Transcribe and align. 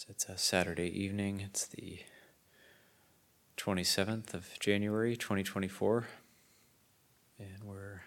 So 0.00 0.06
it's 0.08 0.30
a 0.30 0.38
Saturday 0.38 0.88
evening. 0.98 1.40
It's 1.40 1.66
the 1.66 1.98
27th 3.58 4.32
of 4.32 4.58
January, 4.58 5.14
2024. 5.14 6.06
And 7.38 7.64
we're 7.64 8.00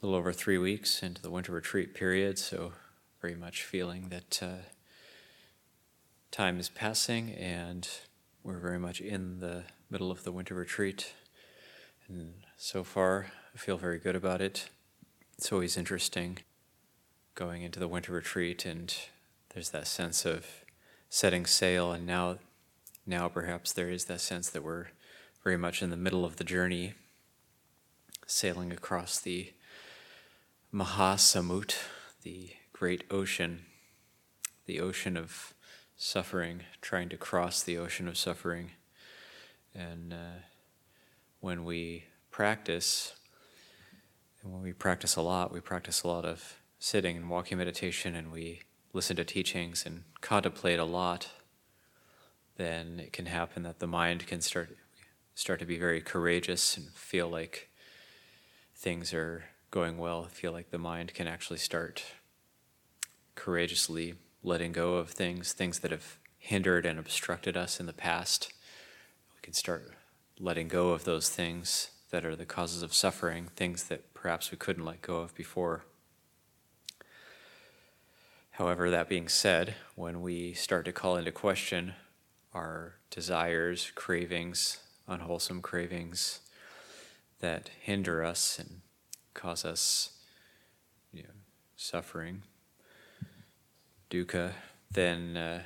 a 0.00 0.06
little 0.06 0.18
over 0.18 0.32
three 0.32 0.56
weeks 0.56 1.02
into 1.02 1.20
the 1.20 1.28
winter 1.28 1.52
retreat 1.52 1.92
period, 1.92 2.38
so 2.38 2.72
very 3.20 3.34
much 3.34 3.64
feeling 3.64 4.08
that 4.08 4.42
uh, 4.42 4.62
time 6.30 6.58
is 6.58 6.70
passing 6.70 7.32
and 7.32 7.86
we're 8.42 8.58
very 8.58 8.78
much 8.78 9.02
in 9.02 9.40
the 9.40 9.64
middle 9.90 10.10
of 10.10 10.24
the 10.24 10.32
winter 10.32 10.54
retreat. 10.54 11.12
And 12.08 12.32
so 12.56 12.82
far, 12.82 13.26
I 13.54 13.58
feel 13.58 13.76
very 13.76 13.98
good 13.98 14.16
about 14.16 14.40
it. 14.40 14.70
It's 15.36 15.52
always 15.52 15.76
interesting 15.76 16.38
going 17.34 17.60
into 17.60 17.78
the 17.78 17.88
winter 17.88 18.12
retreat 18.12 18.64
and 18.64 18.96
there's 19.52 19.68
that 19.70 19.86
sense 19.86 20.24
of 20.24 20.61
setting 21.12 21.44
sail, 21.44 21.92
and 21.92 22.06
now, 22.06 22.38
now 23.04 23.28
perhaps 23.28 23.70
there 23.70 23.90
is 23.90 24.06
that 24.06 24.18
sense 24.18 24.48
that 24.48 24.64
we're 24.64 24.86
very 25.44 25.58
much 25.58 25.82
in 25.82 25.90
the 25.90 25.96
middle 25.96 26.24
of 26.24 26.36
the 26.36 26.44
journey, 26.44 26.94
sailing 28.26 28.72
across 28.72 29.20
the 29.20 29.52
Mahasamut, 30.72 31.76
the 32.22 32.52
great 32.72 33.04
ocean, 33.10 33.66
the 34.64 34.80
ocean 34.80 35.18
of 35.18 35.52
suffering, 35.98 36.62
trying 36.80 37.10
to 37.10 37.18
cross 37.18 37.62
the 37.62 37.76
ocean 37.76 38.08
of 38.08 38.16
suffering. 38.16 38.70
And 39.74 40.14
uh, 40.14 40.40
when 41.40 41.64
we 41.64 42.04
practice, 42.30 43.16
and 44.42 44.50
when 44.50 44.62
we 44.62 44.72
practice 44.72 45.16
a 45.16 45.20
lot, 45.20 45.52
we 45.52 45.60
practice 45.60 46.04
a 46.04 46.08
lot 46.08 46.24
of 46.24 46.56
sitting 46.78 47.18
and 47.18 47.28
walking 47.28 47.58
meditation, 47.58 48.14
and 48.14 48.32
we 48.32 48.62
listen 48.92 49.16
to 49.16 49.24
teachings 49.24 49.84
and 49.86 50.04
contemplate 50.20 50.78
a 50.78 50.84
lot, 50.84 51.30
then 52.56 53.00
it 53.00 53.12
can 53.12 53.26
happen 53.26 53.62
that 53.62 53.78
the 53.78 53.86
mind 53.86 54.26
can 54.26 54.40
start 54.40 54.76
start 55.34 55.58
to 55.58 55.66
be 55.66 55.78
very 55.78 56.00
courageous 56.00 56.76
and 56.76 56.88
feel 56.90 57.28
like 57.28 57.70
things 58.74 59.14
are 59.14 59.44
going 59.70 59.96
well. 59.96 60.24
Feel 60.24 60.52
like 60.52 60.70
the 60.70 60.78
mind 60.78 61.14
can 61.14 61.26
actually 61.26 61.58
start 61.58 62.04
courageously 63.34 64.14
letting 64.42 64.72
go 64.72 64.96
of 64.96 65.10
things, 65.10 65.52
things 65.52 65.78
that 65.78 65.90
have 65.90 66.18
hindered 66.38 66.84
and 66.84 66.98
obstructed 66.98 67.56
us 67.56 67.80
in 67.80 67.86
the 67.86 67.92
past. 67.92 68.52
We 69.34 69.40
can 69.40 69.54
start 69.54 69.92
letting 70.38 70.68
go 70.68 70.90
of 70.90 71.04
those 71.04 71.30
things 71.30 71.90
that 72.10 72.26
are 72.26 72.36
the 72.36 72.44
causes 72.44 72.82
of 72.82 72.92
suffering, 72.92 73.48
things 73.56 73.84
that 73.84 74.12
perhaps 74.12 74.50
we 74.50 74.58
couldn't 74.58 74.84
let 74.84 75.00
go 75.00 75.18
of 75.18 75.34
before. 75.34 75.84
However, 78.52 78.90
that 78.90 79.08
being 79.08 79.28
said, 79.28 79.74
when 79.94 80.20
we 80.20 80.52
start 80.52 80.84
to 80.84 80.92
call 80.92 81.16
into 81.16 81.32
question 81.32 81.94
our 82.52 82.96
desires, 83.10 83.90
cravings, 83.94 84.78
unwholesome 85.08 85.62
cravings 85.62 86.40
that 87.40 87.70
hinder 87.80 88.22
us 88.22 88.58
and 88.58 88.82
cause 89.32 89.64
us 89.64 90.10
you 91.14 91.22
know, 91.22 91.30
suffering, 91.76 92.42
dukkha, 94.10 94.52
then 94.90 95.36
uh, 95.38 95.62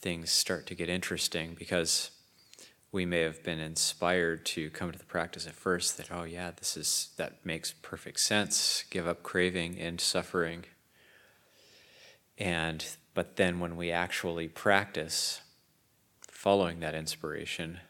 things 0.00 0.30
start 0.30 0.66
to 0.66 0.74
get 0.74 0.90
interesting 0.90 1.56
because 1.58 2.10
we 2.92 3.06
may 3.06 3.20
have 3.20 3.42
been 3.42 3.60
inspired 3.60 4.44
to 4.44 4.68
come 4.70 4.92
to 4.92 4.98
the 4.98 5.04
practice 5.06 5.46
at 5.46 5.54
first 5.54 5.96
that, 5.96 6.10
oh 6.12 6.24
yeah, 6.24 6.50
this 6.50 6.76
is 6.76 7.10
that 7.16 7.46
makes 7.46 7.72
perfect 7.72 8.20
sense. 8.20 8.84
Give 8.90 9.08
up 9.08 9.22
craving 9.22 9.78
and 9.78 10.00
suffering 10.00 10.64
and 12.40 12.84
but 13.12 13.36
then 13.36 13.60
when 13.60 13.76
we 13.76 13.92
actually 13.92 14.48
practice 14.48 15.42
following 16.22 16.80
that 16.80 16.94
inspiration, 16.94 17.80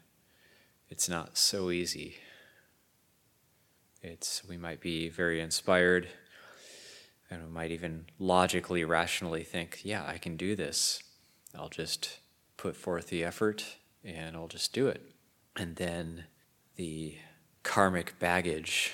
it's 0.88 1.08
not 1.08 1.38
so 1.38 1.70
easy. 1.70 2.16
It's 4.02 4.42
we 4.46 4.56
might 4.56 4.80
be 4.80 5.08
very 5.08 5.40
inspired 5.40 6.08
and 7.30 7.44
we 7.44 7.50
might 7.50 7.70
even 7.70 8.06
logically, 8.18 8.84
rationally 8.84 9.44
think, 9.44 9.80
yeah, 9.84 10.04
I 10.04 10.18
can 10.18 10.36
do 10.36 10.56
this. 10.56 11.00
I'll 11.56 11.68
just 11.68 12.18
put 12.56 12.74
forth 12.74 13.06
the 13.06 13.22
effort 13.22 13.76
and 14.02 14.36
I'll 14.36 14.48
just 14.48 14.72
do 14.72 14.88
it. 14.88 15.12
And 15.54 15.76
then 15.76 16.24
the 16.74 17.14
karmic 17.62 18.18
baggage 18.18 18.92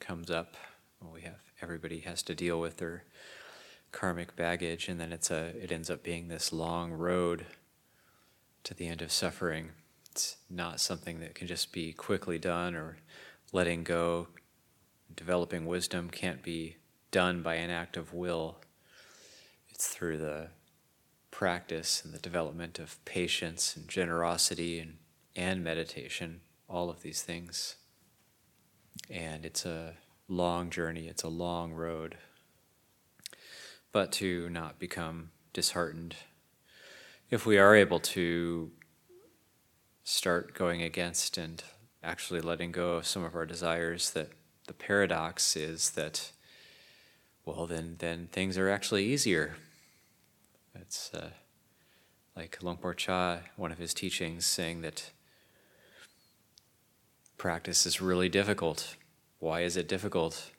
comes 0.00 0.30
up. 0.30 0.56
Well, 1.02 1.12
we 1.12 1.20
have 1.22 1.40
everybody 1.60 2.00
has 2.00 2.22
to 2.22 2.34
deal 2.34 2.60
with 2.60 2.78
their 2.78 3.04
karmic 3.92 4.36
baggage, 4.36 4.88
and 4.88 5.00
then 5.00 5.12
it's 5.12 5.30
a 5.30 5.52
it 5.62 5.72
ends 5.72 5.90
up 5.90 6.02
being 6.02 6.28
this 6.28 6.52
long 6.52 6.92
road 6.92 7.46
to 8.64 8.74
the 8.74 8.88
end 8.88 9.02
of 9.02 9.12
suffering. 9.12 9.70
It's 10.10 10.36
not 10.50 10.80
something 10.80 11.20
that 11.20 11.34
can 11.34 11.46
just 11.46 11.72
be 11.72 11.92
quickly 11.92 12.38
done 12.38 12.74
or 12.74 12.98
letting 13.52 13.84
go. 13.84 14.28
Developing 15.14 15.66
wisdom 15.66 16.10
can't 16.10 16.42
be 16.42 16.76
done 17.10 17.42
by 17.42 17.54
an 17.54 17.70
act 17.70 17.96
of 17.96 18.12
will. 18.12 18.58
It's 19.70 19.88
through 19.88 20.18
the 20.18 20.48
practice 21.30 22.02
and 22.04 22.12
the 22.12 22.18
development 22.18 22.78
of 22.78 23.02
patience 23.04 23.76
and 23.76 23.88
generosity 23.88 24.80
and, 24.80 24.98
and 25.36 25.62
meditation, 25.62 26.40
all 26.68 26.90
of 26.90 27.02
these 27.02 27.22
things. 27.22 27.76
And 29.08 29.46
it's 29.46 29.64
a 29.64 29.94
long 30.26 30.68
journey, 30.68 31.06
it's 31.06 31.22
a 31.22 31.28
long 31.28 31.72
road 31.72 32.16
but 33.92 34.12
to 34.12 34.48
not 34.50 34.78
become 34.78 35.30
disheartened. 35.52 36.16
If 37.30 37.46
we 37.46 37.58
are 37.58 37.74
able 37.74 38.00
to 38.00 38.70
start 40.04 40.54
going 40.54 40.82
against 40.82 41.36
and 41.36 41.62
actually 42.02 42.40
letting 42.40 42.72
go 42.72 42.92
of 42.92 43.06
some 43.06 43.24
of 43.24 43.34
our 43.34 43.44
desires, 43.44 44.10
that 44.12 44.30
the 44.66 44.72
paradox 44.72 45.56
is 45.56 45.90
that, 45.90 46.32
well, 47.44 47.66
then, 47.66 47.96
then 47.98 48.28
things 48.30 48.56
are 48.56 48.68
actually 48.68 49.04
easier. 49.04 49.56
It's 50.74 51.12
uh, 51.12 51.30
like 52.36 52.62
Luang 52.62 52.76
Por 52.76 52.94
Chah, 52.94 53.38
one 53.56 53.72
of 53.72 53.78
his 53.78 53.92
teachings, 53.92 54.46
saying 54.46 54.82
that 54.82 55.10
practice 57.36 57.84
is 57.84 58.00
really 58.00 58.28
difficult. 58.28 58.96
Why 59.38 59.60
is 59.62 59.76
it 59.76 59.88
difficult? 59.88 60.50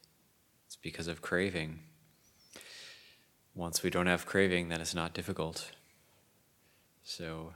It's 0.68 0.76
because 0.76 1.08
of 1.08 1.22
craving. 1.22 1.80
Once 3.60 3.84
we 3.84 3.90
don't 3.90 4.08
have 4.08 4.26
craving, 4.26 4.70
then 4.70 4.80
it's 4.80 4.96
not 4.96 5.14
difficult. 5.14 5.72
So 7.04 7.52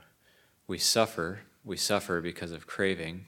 we 0.66 0.76
suffer. 0.76 1.40
We 1.64 1.78
suffer 1.78 2.20
because 2.20 2.52
of 2.52 2.66
craving. 2.66 3.24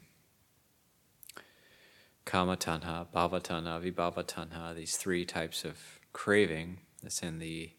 Kama 2.23 2.55
tanha, 2.55 3.07
bhava 3.11 3.41
tanha, 3.41 3.81
vibhava 3.81 4.23
tanha, 4.23 4.75
these 4.75 4.95
three 4.95 5.25
types 5.25 5.65
of 5.65 5.79
craving. 6.13 6.77
That's 7.01 7.23
in 7.23 7.39
the 7.39 7.71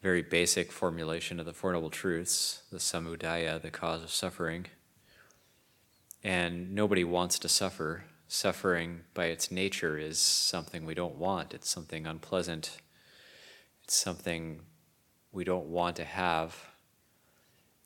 very 0.00 0.22
basic 0.22 0.70
formulation 0.70 1.40
of 1.40 1.46
the 1.46 1.52
Four 1.52 1.72
Noble 1.72 1.90
Truths, 1.90 2.62
the 2.70 2.78
samudaya, 2.78 3.60
the 3.60 3.72
cause 3.72 4.04
of 4.04 4.12
suffering. 4.12 4.66
And 6.22 6.72
nobody 6.72 7.02
wants 7.02 7.40
to 7.40 7.48
suffer. 7.48 8.04
Suffering 8.28 9.00
by 9.12 9.24
its 9.24 9.50
nature 9.50 9.98
is 9.98 10.18
something 10.20 10.86
we 10.86 10.94
don't 10.94 11.16
want, 11.16 11.52
it's 11.52 11.68
something 11.68 12.06
unpleasant 12.06 12.78
it's 13.84 13.94
something 13.94 14.60
we 15.30 15.44
don't 15.44 15.66
want 15.66 15.96
to 15.96 16.04
have. 16.04 16.56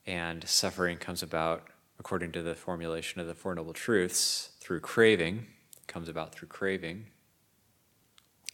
And 0.07 0.49
suffering 0.49 0.97
comes 0.97 1.23
about, 1.23 1.67
according 1.99 2.33
to 2.33 2.43
the 2.43 2.55
formulation 2.55 3.21
of 3.21 3.27
the 3.27 3.35
Four 3.35 3.55
Noble 3.55 3.73
Truths, 3.73 4.51
through 4.61 4.81
craving. 4.81 5.47
It 5.77 5.87
comes 5.89 6.09
about 6.09 6.33
through 6.33 6.49
craving. 6.49 7.07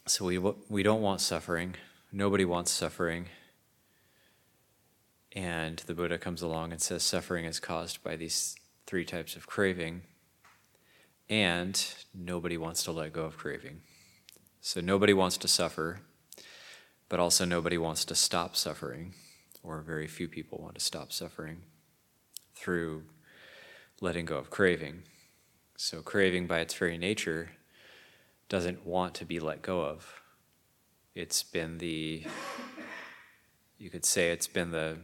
So 0.07 0.25
we, 0.25 0.39
we 0.69 0.83
don't 0.83 1.01
want 1.01 1.21
suffering. 1.21 1.75
Nobody 2.11 2.45
wants 2.45 2.71
suffering. 2.71 3.27
And 5.33 5.79
the 5.85 5.93
Buddha 5.93 6.17
comes 6.17 6.41
along 6.41 6.71
and 6.71 6.81
says 6.81 7.03
suffering 7.03 7.45
is 7.45 7.59
caused 7.59 8.03
by 8.03 8.15
these 8.15 8.55
three 8.87 9.05
types 9.05 9.35
of 9.35 9.45
craving. 9.45 10.01
And 11.29 11.83
nobody 12.13 12.57
wants 12.57 12.83
to 12.85 12.91
let 12.91 13.13
go 13.13 13.23
of 13.23 13.37
craving. 13.37 13.81
So 14.61 14.81
nobody 14.81 15.13
wants 15.13 15.37
to 15.37 15.47
suffer 15.47 16.01
but 17.15 17.21
also 17.21 17.45
nobody 17.45 17.77
wants 17.77 18.03
to 18.03 18.13
stop 18.13 18.57
suffering, 18.57 19.13
or 19.63 19.79
very 19.79 20.05
few 20.05 20.27
people 20.27 20.59
want 20.61 20.75
to 20.75 20.81
stop 20.81 21.13
suffering 21.13 21.61
through 22.53 23.03
letting 24.01 24.25
go 24.25 24.35
of 24.35 24.49
craving. 24.49 25.03
So, 25.77 26.01
craving 26.01 26.47
by 26.47 26.59
its 26.59 26.73
very 26.73 26.97
nature 26.97 27.51
doesn't 28.49 28.85
want 28.85 29.13
to 29.13 29.23
be 29.23 29.39
let 29.39 29.61
go 29.61 29.79
of. 29.79 30.21
It's 31.13 31.41
been 31.41 31.77
the, 31.77 32.25
you 33.77 33.89
could 33.89 34.03
say, 34.03 34.31
it's 34.31 34.47
been 34.47 34.71
the 34.71 34.97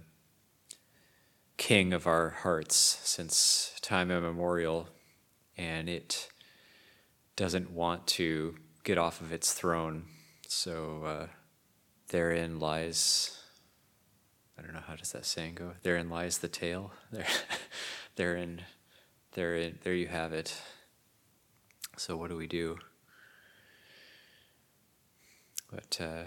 king 1.55 1.93
of 1.93 2.07
our 2.07 2.31
hearts 2.31 2.75
since 3.05 3.73
time 3.81 4.11
immemorial, 4.11 4.89
and 5.57 5.87
it 5.87 6.27
doesn't 7.37 7.71
want 7.71 8.05
to 8.07 8.55
get 8.83 8.97
off 8.97 9.21
of 9.21 9.31
its 9.31 9.53
throne. 9.53 10.07
So, 10.49 11.03
uh, 11.05 11.27
therein 12.11 12.59
lies 12.59 13.41
I 14.61 14.63
don't 14.63 14.73
know 14.73 14.83
how 14.85 14.95
does 14.95 15.11
that 15.13 15.25
saying 15.25 15.55
go. 15.55 15.71
Therein 15.81 16.09
lies 16.09 16.37
the 16.37 16.47
tale. 16.47 16.91
There, 17.11 17.25
therein, 18.15 18.61
therein, 19.31 19.79
there 19.83 19.95
you 19.95 20.07
have 20.07 20.33
it. 20.33 20.61
So 21.97 22.15
what 22.15 22.29
do 22.29 22.35
we 22.35 22.45
do? 22.45 22.77
But 25.71 25.97
uh, 25.99 26.23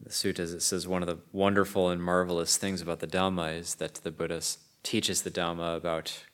the 0.00 0.10
suttas 0.10 0.54
it 0.54 0.62
says 0.62 0.88
one 0.88 1.02
of 1.02 1.08
the 1.08 1.18
wonderful 1.32 1.90
and 1.90 2.02
marvelous 2.02 2.56
things 2.56 2.80
about 2.80 3.00
the 3.00 3.06
Dhamma 3.06 3.58
is 3.58 3.74
that 3.74 3.96
the 3.96 4.10
Buddha 4.10 4.40
teaches 4.82 5.20
the 5.20 5.30
Dhamma 5.30 5.76
about 5.76 6.24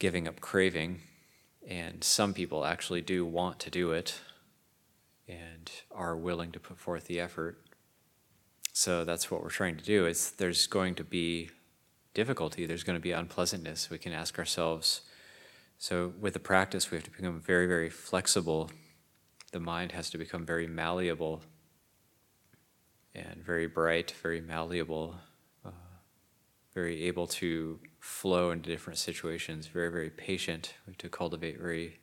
giving 0.00 0.26
up 0.26 0.40
craving, 0.40 1.02
and 1.68 2.02
some 2.02 2.34
people 2.34 2.64
actually 2.64 3.02
do 3.02 3.24
want 3.24 3.60
to 3.60 3.70
do 3.70 3.92
it 3.92 4.18
and 5.28 5.70
are 5.90 6.16
willing 6.16 6.52
to 6.52 6.60
put 6.60 6.78
forth 6.78 7.04
the 7.04 7.20
effort. 7.20 7.58
So 8.72 9.04
that's 9.04 9.30
what 9.30 9.42
we're 9.42 9.50
trying 9.50 9.76
to 9.76 9.84
do. 9.84 10.06
Is 10.06 10.32
there's 10.32 10.66
going 10.66 10.94
to 10.96 11.04
be 11.04 11.50
difficulty, 12.14 12.66
there's 12.66 12.84
going 12.84 12.98
to 12.98 13.02
be 13.02 13.12
unpleasantness. 13.12 13.90
We 13.90 13.98
can 13.98 14.12
ask 14.12 14.38
ourselves. 14.38 15.02
So 15.78 16.14
with 16.18 16.32
the 16.32 16.40
practice, 16.40 16.90
we 16.90 16.96
have 16.96 17.04
to 17.04 17.10
become 17.10 17.40
very, 17.40 17.66
very 17.66 17.90
flexible. 17.90 18.70
The 19.52 19.60
mind 19.60 19.92
has 19.92 20.10
to 20.10 20.18
become 20.18 20.46
very 20.46 20.66
malleable 20.66 21.42
and 23.14 23.42
very 23.44 23.66
bright, 23.66 24.12
very 24.22 24.40
malleable, 24.40 25.16
uh, 25.64 25.70
very 26.74 27.04
able 27.04 27.26
to 27.26 27.80
flow 27.98 28.50
into 28.50 28.70
different 28.70 28.98
situations, 28.98 29.66
very, 29.66 29.90
very 29.90 30.10
patient. 30.10 30.74
We 30.86 30.92
have 30.92 30.98
to 30.98 31.08
cultivate 31.08 31.58
very 31.58 32.00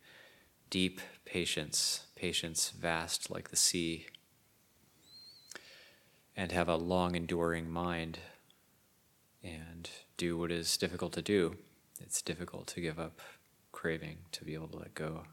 deep 0.70 1.02
patience, 1.26 2.08
patience 2.24 2.70
vast 2.70 3.30
like 3.30 3.50
the 3.50 3.58
sea, 3.58 4.06
and 6.38 6.54
have 6.54 6.70
a 6.70 6.78
long 6.78 7.16
enduring 7.16 7.70
mind 7.70 8.20
and 9.44 9.90
do 10.16 10.38
what 10.38 10.50
is 10.50 10.78
difficult 10.78 11.12
to 11.12 11.22
do. 11.22 11.58
It's 12.00 12.22
difficult 12.22 12.68
to 12.68 12.80
give 12.80 12.98
up 12.98 13.20
craving, 13.74 14.20
to 14.32 14.46
be 14.46 14.54
able 14.54 14.70
to 14.70 14.78
let 14.78 14.96
go. 14.96 15.24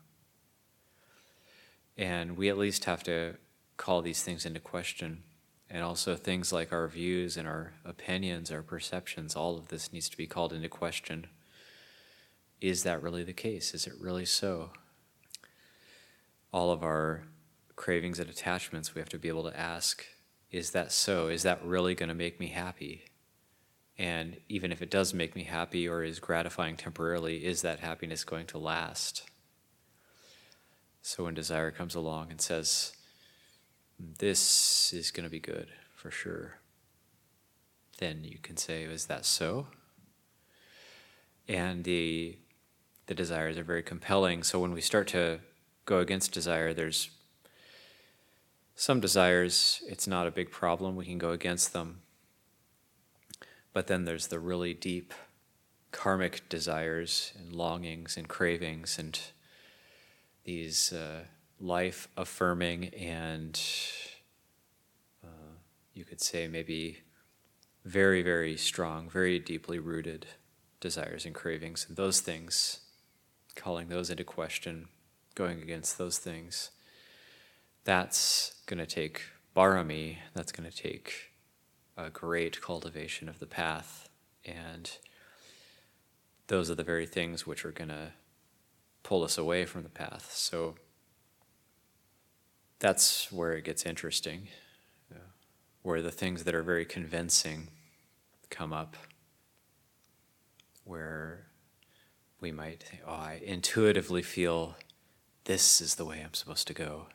And 1.96 2.36
we 2.36 2.48
at 2.48 2.58
least 2.58 2.86
have 2.86 3.04
to 3.04 3.36
call 3.76 4.02
these 4.02 4.24
things 4.24 4.44
into 4.44 4.58
question. 4.58 5.22
And 5.70 5.84
also, 5.84 6.16
things 6.16 6.52
like 6.52 6.72
our 6.72 6.88
views 6.88 7.36
and 7.36 7.46
our 7.46 7.74
opinions, 7.84 8.50
our 8.50 8.62
perceptions, 8.62 9.36
all 9.36 9.56
of 9.56 9.68
this 9.68 9.92
needs 9.92 10.08
to 10.08 10.16
be 10.16 10.26
called 10.26 10.52
into 10.52 10.68
question. 10.68 11.28
Is 12.60 12.82
that 12.82 13.00
really 13.00 13.22
the 13.22 13.32
case? 13.32 13.74
Is 13.74 13.86
it 13.86 13.94
really 14.00 14.24
so? 14.24 14.70
All 16.52 16.70
of 16.70 16.82
our 16.82 17.24
cravings 17.76 18.18
and 18.18 18.28
attachments, 18.28 18.94
we 18.94 19.00
have 19.00 19.08
to 19.10 19.18
be 19.18 19.28
able 19.28 19.44
to 19.44 19.58
ask 19.58 20.04
is 20.50 20.72
that 20.72 20.90
so? 20.90 21.28
Is 21.28 21.44
that 21.44 21.64
really 21.64 21.94
going 21.94 22.08
to 22.08 22.14
make 22.14 22.40
me 22.40 22.48
happy? 22.48 23.04
And 23.96 24.38
even 24.48 24.72
if 24.72 24.82
it 24.82 24.90
does 24.90 25.14
make 25.14 25.36
me 25.36 25.44
happy 25.44 25.86
or 25.86 26.02
is 26.02 26.18
gratifying 26.18 26.76
temporarily, 26.76 27.44
is 27.44 27.62
that 27.62 27.80
happiness 27.80 28.24
going 28.24 28.46
to 28.46 28.58
last? 28.58 29.22
So 31.02 31.24
when 31.24 31.34
desire 31.34 31.70
comes 31.70 31.94
along 31.94 32.30
and 32.30 32.40
says, 32.40 32.94
This 33.98 34.92
is 34.92 35.10
going 35.10 35.24
to 35.24 35.30
be 35.30 35.38
good 35.38 35.68
for 35.94 36.10
sure, 36.10 36.58
then 37.98 38.24
you 38.24 38.38
can 38.42 38.56
say, 38.56 38.84
Is 38.84 39.06
that 39.06 39.24
so? 39.24 39.68
And 41.46 41.84
the, 41.84 42.38
the 43.06 43.14
desires 43.14 43.58
are 43.58 43.64
very 43.64 43.82
compelling. 43.82 44.42
So 44.42 44.58
when 44.58 44.72
we 44.72 44.80
start 44.80 45.08
to 45.08 45.40
go 45.90 45.98
against 45.98 46.30
desire, 46.30 46.72
there's 46.72 47.10
some 48.76 49.00
desires, 49.00 49.82
it's 49.88 50.06
not 50.06 50.28
a 50.28 50.30
big 50.30 50.52
problem, 50.52 50.94
we 50.94 51.04
can 51.04 51.18
go 51.18 51.32
against 51.32 51.72
them. 51.72 52.02
But 53.72 53.88
then 53.88 54.04
there's 54.04 54.28
the 54.28 54.38
really 54.38 54.72
deep 54.72 55.12
karmic 55.90 56.48
desires 56.48 57.32
and 57.36 57.52
longings 57.52 58.16
and 58.16 58.28
cravings 58.28 59.00
and 59.00 59.18
these 60.44 60.92
uh, 60.92 61.24
life 61.60 62.06
affirming 62.16 62.94
and 62.94 63.60
uh, 65.24 65.54
you 65.92 66.04
could 66.04 66.20
say 66.20 66.46
maybe 66.46 66.98
very, 67.84 68.22
very 68.22 68.56
strong, 68.56 69.10
very 69.10 69.40
deeply 69.40 69.80
rooted 69.80 70.26
desires 70.78 71.26
and 71.26 71.34
cravings. 71.34 71.84
And 71.88 71.96
those 71.96 72.20
things, 72.20 72.80
calling 73.56 73.88
those 73.88 74.08
into 74.08 74.22
question, 74.22 74.86
going 75.34 75.62
against 75.62 75.98
those 75.98 76.18
things, 76.18 76.70
that's 77.84 78.54
going 78.66 78.78
to 78.78 78.86
take 78.86 79.22
barami, 79.56 80.18
that's 80.34 80.52
going 80.52 80.70
to 80.70 80.76
take 80.76 81.32
a 81.96 82.10
great 82.10 82.60
cultivation 82.60 83.28
of 83.28 83.38
the 83.38 83.46
path. 83.46 84.08
And 84.44 84.90
those 86.46 86.70
are 86.70 86.74
the 86.74 86.82
very 86.82 87.06
things 87.06 87.46
which 87.46 87.64
are 87.64 87.72
going 87.72 87.88
to 87.88 88.12
pull 89.02 89.22
us 89.22 89.38
away 89.38 89.64
from 89.64 89.82
the 89.82 89.88
path. 89.88 90.30
So 90.34 90.76
that's 92.78 93.30
where 93.30 93.52
it 93.52 93.64
gets 93.64 93.84
interesting, 93.84 94.48
where 95.82 96.02
the 96.02 96.10
things 96.10 96.44
that 96.44 96.54
are 96.54 96.62
very 96.62 96.84
convincing 96.84 97.68
come 98.48 98.72
up, 98.72 98.96
where 100.84 101.46
we 102.40 102.50
might 102.50 102.84
oh, 103.06 103.12
I 103.12 103.40
intuitively 103.44 104.22
feel 104.22 104.76
this 105.50 105.80
is 105.80 105.96
the 105.96 106.04
way 106.04 106.22
I'm 106.22 106.32
supposed 106.32 106.68
to 106.68 106.74
go. 106.74 107.06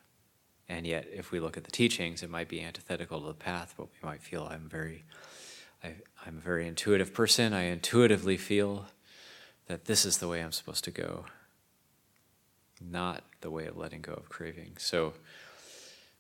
And 0.68 0.86
yet, 0.86 1.08
if 1.10 1.32
we 1.32 1.40
look 1.40 1.56
at 1.56 1.64
the 1.64 1.72
teachings, 1.72 2.22
it 2.22 2.30
might 2.30 2.50
be 2.50 2.62
antithetical 2.62 3.22
to 3.22 3.28
the 3.28 3.34
path, 3.34 3.76
but 3.78 3.88
we 3.88 4.10
might 4.10 4.22
feel 4.22 4.44
I'm 4.52 4.68
very, 4.68 5.06
I, 5.82 5.94
I'm 6.26 6.40
a 6.40 6.42
very 6.42 6.68
intuitive 6.68 7.14
person. 7.14 7.54
I 7.54 7.68
intuitively 7.68 8.36
feel 8.36 8.88
that 9.68 9.86
this 9.86 10.04
is 10.04 10.18
the 10.18 10.28
way 10.28 10.42
I'm 10.42 10.52
supposed 10.52 10.84
to 10.84 10.92
go, 10.92 11.24
not 12.82 13.24
the 13.40 13.50
way 13.50 13.68
of 13.68 13.78
letting 13.78 14.02
go 14.02 14.12
of 14.12 14.28
craving. 14.28 14.74
So 14.80 15.14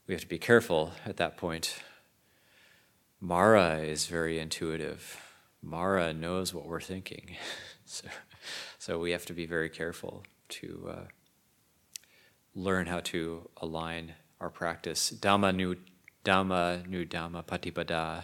we 0.07 0.13
have 0.13 0.21
to 0.21 0.29
be 0.29 0.39
careful 0.39 0.93
at 1.05 1.17
that 1.17 1.35
point. 1.35 1.81
Mara 3.19 3.79
is 3.79 4.05
very 4.05 4.39
intuitive. 4.39 5.19
Mara 5.61 6.13
knows 6.13 6.53
what 6.53 6.65
we're 6.65 6.79
thinking. 6.79 7.35
so, 7.85 8.07
so 8.79 8.99
we 8.99 9.11
have 9.11 9.25
to 9.25 9.33
be 9.33 9.45
very 9.45 9.67
careful 9.67 10.23
to 10.47 10.89
uh, 10.89 11.03
learn 12.55 12.87
how 12.87 13.01
to 13.01 13.49
align 13.57 14.13
our 14.39 14.49
practice. 14.49 15.11
Dhamma 15.11 15.53
nu 15.55 15.75
Dhamma 16.23 16.87
nu 16.87 17.05
Dhamma 17.05 17.43
patipada, 17.43 18.23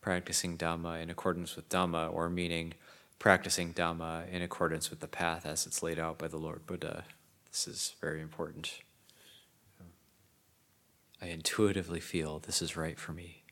practicing 0.00 0.58
Dhamma 0.58 1.00
in 1.00 1.10
accordance 1.10 1.56
with 1.56 1.68
Dhamma, 1.68 2.12
or 2.12 2.28
meaning 2.28 2.74
practicing 3.18 3.72
Dhamma 3.72 4.28
in 4.30 4.42
accordance 4.42 4.90
with 4.90 5.00
the 5.00 5.08
path 5.08 5.46
as 5.46 5.66
it's 5.66 5.82
laid 5.82 5.98
out 5.98 6.18
by 6.18 6.28
the 6.28 6.36
Lord 6.36 6.66
Buddha. 6.66 7.04
This 7.50 7.66
is 7.66 7.94
very 8.00 8.20
important. 8.20 8.80
I 11.22 11.26
intuitively 11.26 12.00
feel 12.00 12.38
this 12.38 12.60
is 12.60 12.76
right 12.76 12.98
for 12.98 13.12
me. 13.12 13.42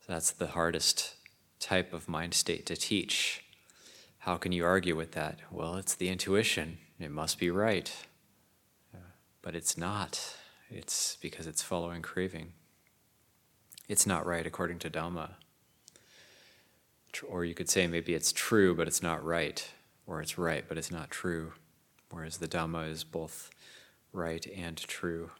So 0.00 0.12
that's 0.12 0.30
the 0.32 0.48
hardest 0.48 1.14
type 1.58 1.94
of 1.94 2.08
mind 2.08 2.34
state 2.34 2.66
to 2.66 2.76
teach. 2.76 3.42
How 4.18 4.36
can 4.36 4.52
you 4.52 4.64
argue 4.64 4.94
with 4.94 5.12
that? 5.12 5.38
Well, 5.50 5.76
it's 5.76 5.94
the 5.94 6.10
intuition. 6.10 6.78
It 6.98 7.10
must 7.10 7.38
be 7.38 7.50
right. 7.50 7.90
But 9.42 9.54
it's 9.54 9.76
not. 9.76 10.36
It's 10.68 11.16
because 11.20 11.46
it's 11.46 11.62
following 11.62 12.02
craving. 12.02 12.52
It's 13.88 14.06
not 14.06 14.26
right 14.26 14.46
according 14.46 14.78
to 14.80 14.90
Dhamma. 14.90 15.30
Or 17.26 17.44
you 17.44 17.54
could 17.54 17.68
say 17.68 17.86
maybe 17.86 18.14
it's 18.14 18.32
true, 18.32 18.74
but 18.74 18.86
it's 18.86 19.02
not 19.02 19.24
right. 19.24 19.68
Or 20.06 20.20
it's 20.20 20.38
right, 20.38 20.64
but 20.68 20.78
it's 20.78 20.90
not 20.90 21.10
true. 21.10 21.52
Whereas 22.10 22.38
the 22.38 22.48
Dhamma 22.48 22.88
is 22.88 23.02
both 23.02 23.50
right 24.12 24.46
and 24.56 24.76
true. 24.76 25.30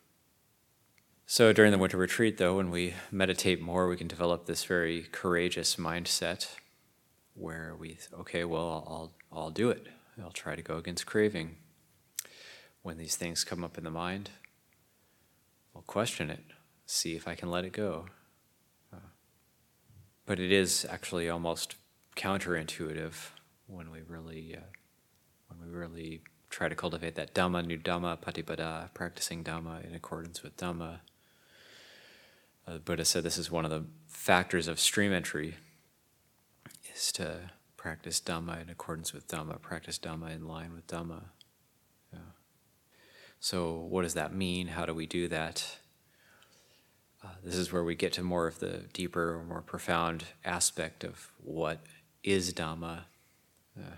So 1.27 1.53
during 1.53 1.71
the 1.71 1.79
winter 1.79 1.97
retreat, 1.97 2.39
though, 2.39 2.57
when 2.57 2.71
we 2.73 2.95
meditate 3.13 3.61
more, 3.61 3.87
we 3.87 3.97
can 3.97 4.09
develop 4.09 4.47
this 4.47 4.65
very 4.65 5.03
courageous 5.13 5.77
mindset 5.77 6.57
where 7.35 7.77
we, 7.79 7.99
okay, 8.19 8.45
well, 8.45 8.85
I'll, 8.89 9.13
I'll 9.33 9.51
do 9.51 9.71
it. 9.71 9.87
I'll 10.21 10.33
try 10.33 10.57
to 10.57 10.63
go 10.63 10.77
against 10.77 11.07
craving 11.07 11.57
when 12.83 12.97
these 12.97 13.17
things 13.17 13.45
come 13.45 13.63
up 13.63 13.77
in 13.77 13.85
the 13.85 13.91
mind, 13.91 14.31
I'll 15.75 15.83
question 15.83 16.31
it, 16.31 16.45
see 16.87 17.15
if 17.15 17.29
I 17.29 17.35
can 17.35 17.51
let 17.51 17.65
it 17.65 17.73
go. 17.73 18.07
Uh, 18.93 19.11
but 20.27 20.41
it 20.41 20.51
is 20.51 20.87
actually 20.89 21.29
almost 21.29 21.77
counterintuitive 22.17 23.15
when 23.67 23.91
we 23.91 24.01
really, 24.07 24.57
uh, 24.57 24.61
when 25.49 25.61
we 25.61 25.77
really 25.77 26.23
try 26.49 26.69
to 26.69 26.75
cultivate 26.75 27.15
that 27.15 27.35
Dhamma 27.35 27.65
Nudhamma 27.65 28.19
patipada, 28.19 28.93
practicing 28.95 29.45
Dhamma 29.45 29.87
in 29.87 29.95
accordance 29.95 30.43
with 30.43 30.57
Dhamma. 30.57 31.01
Uh, 32.67 32.73
the 32.75 32.79
Buddha 32.81 33.05
said 33.05 33.23
this 33.23 33.39
is 33.39 33.51
one 33.51 33.65
of 33.65 33.71
the 33.71 33.85
factors 34.09 34.69
of 34.69 34.81
stream 34.81 35.13
entry, 35.13 35.57
is 36.93 37.13
to 37.13 37.51
practice 37.77 38.21
Dhamma 38.21 38.61
in 38.61 38.69
accordance 38.69 39.13
with 39.13 39.29
Dhamma, 39.29 39.61
practice 39.63 39.99
Dhamma 39.99 40.35
in 40.35 40.47
line 40.47 40.73
with 40.73 40.87
Dhamma. 40.87 41.23
So, 43.43 43.73
what 43.89 44.03
does 44.03 44.15
that 44.15 44.35
mean? 44.35 44.67
How 44.69 44.85
do 44.85 44.93
we 44.93 45.07
do 45.07 45.27
that? 45.29 45.79
Uh, 47.25 47.29
this 47.43 47.55
is 47.55 47.73
where 47.73 47.83
we 47.83 47.95
get 47.95 48.13
to 48.15 48.23
more 48.23 48.47
of 48.47 48.59
the 48.61 48.85
deeper, 48.93 49.43
more 49.49 49.63
profound 49.63 50.25
aspect 50.45 51.05
of 51.05 51.31
what 51.43 51.81
is 52.23 52.53
Dhamma. 52.53 53.05
Uh, 53.79 53.97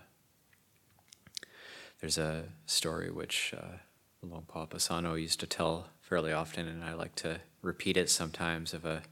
there's 2.01 2.19
a 2.19 2.45
story 2.67 3.11
which 3.11 3.53
uh, 3.57 3.79
Luang 4.23 4.45
Por 4.47 4.69
Pasanno 4.69 5.21
used 5.21 5.41
to 5.41 5.47
tell 5.49 5.89
fairly 6.01 6.33
often, 6.33 6.69
and 6.69 6.85
I 6.85 6.95
like 6.95 7.17
to 7.17 7.41
repeat 7.63 7.97
it 7.97 8.11
sometimes 8.11 8.73
of 8.73 8.85
a, 8.85 9.03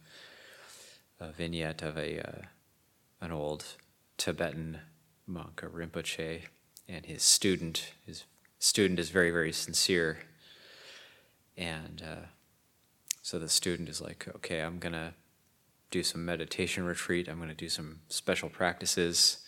a 1.19 1.33
vignette 1.33 1.83
of 1.83 1.99
a 1.99 2.21
uh, 2.21 2.43
an 3.21 3.33
old 3.33 3.65
Tibetan 4.17 4.79
monk, 5.27 5.61
a 5.65 5.67
Rinpoche, 5.67 6.43
and 6.89 7.07
his 7.07 7.25
student. 7.25 7.93
His 8.07 8.25
student 8.61 9.01
is 9.01 9.11
very, 9.11 9.33
very 9.33 9.53
sincere, 9.53 10.21
and 11.57 12.01
uh, 12.07 12.27
so 13.21 13.41
the 13.41 13.49
student 13.49 13.89
is 13.89 14.01
like, 14.01 14.29
"Okay, 14.37 14.61
I'm 14.61 14.79
gonna 14.79 15.15
do 15.91 16.05
some 16.05 16.25
meditation 16.25 16.85
retreat. 16.85 17.29
I'm 17.29 17.41
gonna 17.41 17.55
do 17.55 17.69
some 17.69 18.03
special 18.09 18.49
practices. 18.49 19.39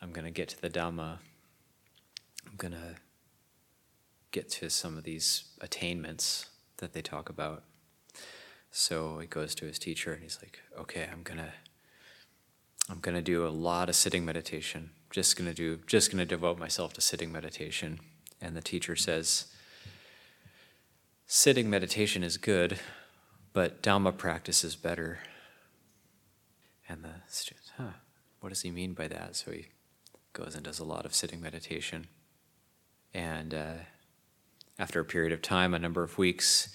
I'm 0.00 0.10
gonna 0.10 0.32
get 0.32 0.48
to 0.48 0.60
the 0.60 0.68
Dhamma." 0.68 1.20
I'm 2.52 2.56
going 2.56 2.72
to 2.72 2.96
get 4.30 4.50
to 4.50 4.68
some 4.68 4.98
of 4.98 5.04
these 5.04 5.44
attainments 5.60 6.46
that 6.78 6.92
they 6.92 7.02
talk 7.02 7.28
about. 7.28 7.64
So 8.70 9.18
he 9.18 9.26
goes 9.26 9.54
to 9.56 9.66
his 9.66 9.78
teacher 9.78 10.12
and 10.12 10.22
he's 10.22 10.38
like, 10.42 10.60
"Okay, 10.78 11.08
I'm 11.10 11.22
going 11.22 11.38
to 11.38 11.52
I'm 12.88 13.00
going 13.00 13.14
to 13.14 13.22
do 13.22 13.46
a 13.46 13.48
lot 13.48 13.88
of 13.88 13.94
sitting 13.94 14.24
meditation. 14.24 14.90
Just 15.10 15.36
going 15.36 15.48
to 15.48 15.54
do 15.54 15.78
just 15.86 16.10
going 16.10 16.18
to 16.18 16.26
devote 16.26 16.58
myself 16.58 16.92
to 16.94 17.00
sitting 17.00 17.32
meditation." 17.32 18.00
And 18.42 18.56
the 18.56 18.60
teacher 18.60 18.96
says, 18.96 19.46
"Sitting 21.26 21.70
meditation 21.70 22.24
is 22.24 22.36
good, 22.36 22.80
but 23.52 23.82
Dhamma 23.82 24.18
practice 24.18 24.64
is 24.64 24.74
better." 24.74 25.20
And 26.88 27.04
the 27.04 27.14
student, 27.28 27.70
"Huh, 27.78 27.92
what 28.40 28.48
does 28.48 28.62
he 28.62 28.72
mean 28.72 28.94
by 28.94 29.06
that?" 29.08 29.36
So 29.36 29.52
he 29.52 29.68
goes 30.32 30.56
and 30.56 30.64
does 30.64 30.80
a 30.80 30.84
lot 30.84 31.06
of 31.06 31.14
sitting 31.14 31.40
meditation. 31.40 32.08
And 33.14 33.54
uh, 33.54 33.74
after 34.78 34.98
a 34.98 35.04
period 35.04 35.32
of 35.32 35.40
time, 35.40 35.72
a 35.72 35.78
number 35.78 36.02
of 36.02 36.18
weeks, 36.18 36.74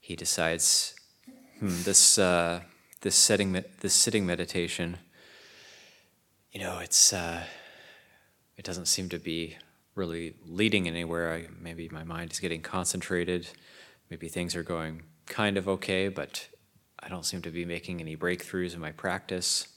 he 0.00 0.16
decides, 0.16 0.94
hmm, 1.60 1.82
this 1.84 2.18
uh, 2.18 2.62
this 3.02 3.14
setting 3.14 3.52
this 3.52 3.94
sitting 3.94 4.26
meditation, 4.26 4.98
you 6.50 6.60
know, 6.60 6.78
it's 6.78 7.12
uh, 7.12 7.44
it 8.56 8.64
doesn't 8.64 8.86
seem 8.86 9.08
to 9.10 9.18
be 9.18 9.56
really 9.98 10.34
leading 10.46 10.88
anywhere. 10.88 11.34
I, 11.34 11.48
maybe 11.60 11.88
my 11.90 12.04
mind 12.04 12.32
is 12.32 12.40
getting 12.40 12.62
concentrated. 12.62 13.48
Maybe 14.10 14.28
things 14.28 14.56
are 14.56 14.62
going 14.62 15.02
kind 15.26 15.58
of 15.58 15.68
okay, 15.68 16.08
but 16.08 16.48
I 17.00 17.08
don't 17.08 17.26
seem 17.26 17.42
to 17.42 17.50
be 17.50 17.66
making 17.66 18.00
any 18.00 18.16
breakthroughs 18.16 18.74
in 18.74 18.80
my 18.80 18.92
practice. 18.92 19.68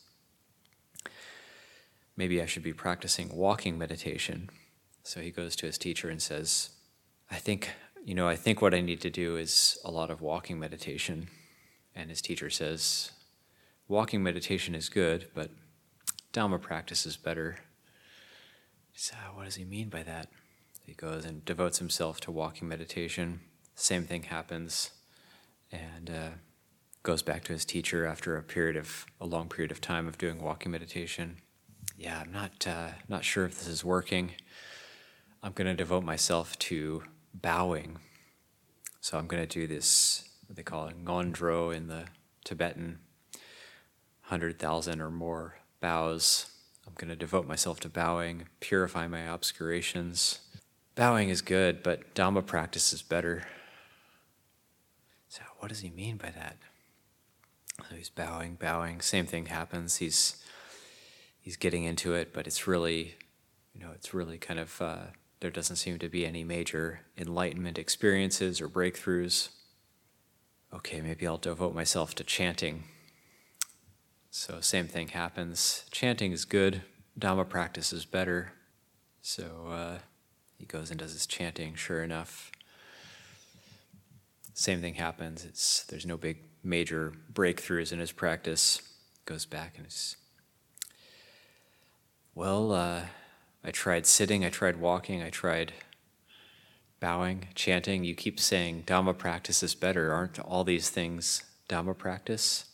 Maybe 2.16 2.42
I 2.42 2.46
should 2.46 2.64
be 2.64 2.74
practicing 2.74 3.36
walking 3.36 3.78
meditation 3.78 4.50
so 5.04 5.20
he 5.20 5.32
goes 5.32 5.56
to 5.58 5.66
his 5.66 5.78
teacher 5.78 6.10
and 6.10 6.22
says, 6.22 6.70
I 7.30 7.36
think, 7.36 7.72
you 8.06 8.14
know, 8.14 8.28
I 8.28 8.36
think 8.36 8.62
what 8.62 8.74
I 8.74 8.82
need 8.82 9.02
to 9.02 9.10
do 9.10 9.38
is 9.38 9.80
a 9.84 9.92
lot 9.92 10.12
of 10.12 10.22
walking 10.22 10.60
meditation. 10.60 11.28
And 11.96 12.10
his 12.10 12.22
teacher 12.22 12.50
says, 12.50 13.12
Walking 13.88 14.24
meditation 14.24 14.74
is 14.74 14.88
good, 14.88 15.28
but 15.34 15.50
Dhamma 16.34 16.62
practice 16.62 17.06
is 17.06 17.18
better. 17.18 17.58
Says, 19.02 19.18
oh, 19.28 19.36
What 19.36 19.46
does 19.46 19.56
he 19.56 19.66
mean 19.66 19.90
by 19.90 20.04
that? 20.04 20.28
He 20.86 20.94
goes 20.94 21.26
and 21.26 21.44
devotes 21.44 21.80
himself 21.80 22.20
to 22.20 22.32
walking 22.32 22.68
meditation. 22.68 23.40
Same 23.74 24.04
thing 24.04 24.22
happens, 24.22 24.92
and 25.72 26.08
uh, 26.08 26.30
goes 27.02 27.24
back 27.24 27.44
to 27.46 27.54
his 27.54 27.66
teacher 27.66 28.06
after 28.06 28.38
a 28.38 28.44
period 28.44 28.76
of 28.76 29.08
a 29.20 29.26
long 29.26 29.50
period 29.50 29.72
of 29.72 29.82
time 29.82 30.08
of 30.08 30.20
doing 30.20 30.40
walking 30.40 30.72
meditation. 30.72 31.38
Yeah, 31.98 32.20
I'm 32.20 32.32
not 32.32 32.68
uh, 32.68 32.90
not 33.10 33.24
sure 33.24 33.46
if 33.46 33.58
this 33.58 33.68
is 33.68 33.84
working. 33.84 34.34
I'm 35.42 35.54
going 35.54 35.66
to 35.66 35.74
devote 35.74 36.04
myself 36.04 36.60
to 36.60 37.02
bowing. 37.34 37.98
So 39.00 39.18
I'm 39.18 39.26
going 39.26 39.42
to 39.42 39.60
do 39.60 39.66
this, 39.66 40.30
what 40.46 40.58
they 40.58 40.62
call 40.62 40.86
it, 40.86 41.04
ngondro 41.04 41.76
in 41.76 41.88
the 41.88 42.06
Tibetan, 42.44 43.00
100,000 44.28 45.02
or 45.02 45.10
more 45.10 45.56
bows. 45.80 46.51
I'm 46.92 47.08
going 47.08 47.10
to 47.10 47.16
devote 47.16 47.48
myself 47.48 47.80
to 47.82 47.90
bowing, 47.90 48.50
purify 48.60 49.08
my 49.08 49.22
obscurations. 49.22 50.40
Bowing 50.96 51.30
is 51.30 51.42
good, 51.42 51.84
but 51.84 52.14
Dhamma 52.16 52.46
practice 52.46 52.92
is 52.92 53.02
better. 53.02 53.48
So, 55.30 55.42
what 55.60 55.70
does 55.70 55.80
he 55.80 55.90
mean 55.90 56.18
by 56.18 56.32
that? 56.32 56.58
So 57.90 57.96
he's 57.96 58.10
bowing, 58.10 58.56
bowing. 58.56 59.00
Same 59.00 59.26
thing 59.26 59.46
happens. 59.46 59.98
He's 59.98 60.44
he's 61.40 61.56
getting 61.56 61.86
into 61.86 62.14
it, 62.14 62.34
but 62.34 62.46
it's 62.46 62.68
really, 62.68 63.16
you 63.74 63.80
know, 63.80 63.92
it's 63.96 64.14
really 64.14 64.38
kind 64.38 64.60
of 64.60 64.82
uh, 64.82 64.98
there 65.40 65.50
doesn't 65.50 65.78
seem 65.78 65.98
to 66.00 66.10
be 66.10 66.26
any 66.26 66.44
major 66.44 67.02
enlightenment 67.18 67.80
experiences 67.80 68.60
or 68.60 68.68
breakthroughs. 68.68 69.50
Okay, 70.74 71.00
maybe 71.00 71.26
I'll 71.26 71.38
devote 71.38 71.74
myself 71.74 72.14
to 72.16 72.26
chanting. 72.26 72.84
So, 74.34 74.62
same 74.62 74.88
thing 74.88 75.10
happens. 75.10 75.84
Chanting 75.92 76.32
is 76.32 76.46
good, 76.46 76.84
Dhamma 77.20 77.48
practice 77.48 77.92
is 77.92 78.06
better. 78.06 78.54
So, 79.22 79.68
uh, 79.70 79.98
he 80.58 80.66
goes 80.66 80.90
and 80.90 80.98
does 80.98 81.12
his 81.12 81.28
chanting, 81.28 81.76
sure 81.76 82.02
enough. 82.02 82.50
Same 84.54 84.80
thing 84.80 84.94
happens. 84.94 85.44
It's, 85.44 85.84
there's 85.84 86.06
no 86.06 86.16
big 86.16 86.38
major 86.64 87.12
breakthroughs 87.34 87.92
in 87.92 88.00
his 88.00 88.14
practice. 88.14 88.82
Goes 89.26 89.46
back 89.46 89.78
and 89.78 89.86
is, 89.86 90.16
well, 92.34 92.72
uh, 92.72 93.02
I 93.66 93.72
tried 93.72 94.06
sitting, 94.06 94.46
I 94.46 94.50
tried 94.50 94.78
walking, 94.78 95.22
I 95.22 95.30
tried 95.30 95.74
bowing, 97.02 97.50
chanting. 97.54 98.06
You 98.06 98.16
keep 98.16 98.40
saying 98.40 98.84
Dhamma 98.88 99.18
practice 99.18 99.62
is 99.62 99.76
better. 99.76 100.14
Aren't 100.14 100.40
all 100.40 100.64
these 100.64 100.90
things 100.90 101.44
Dhamma 101.68 101.98
practice? 101.98 102.71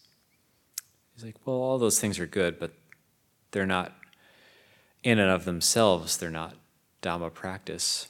He's 1.17 1.25
like, 1.25 1.35
well, 1.45 1.55
all 1.55 1.79
those 1.79 1.99
things 1.99 2.19
are 2.19 2.27
good, 2.27 2.59
but 2.59 2.73
they're 3.49 3.65
not, 3.65 3.95
in 5.03 5.17
and 5.17 5.31
of 5.31 5.45
themselves, 5.45 6.15
they're 6.15 6.29
not 6.29 6.53
Dhamma 7.01 7.33
practice. 7.33 8.07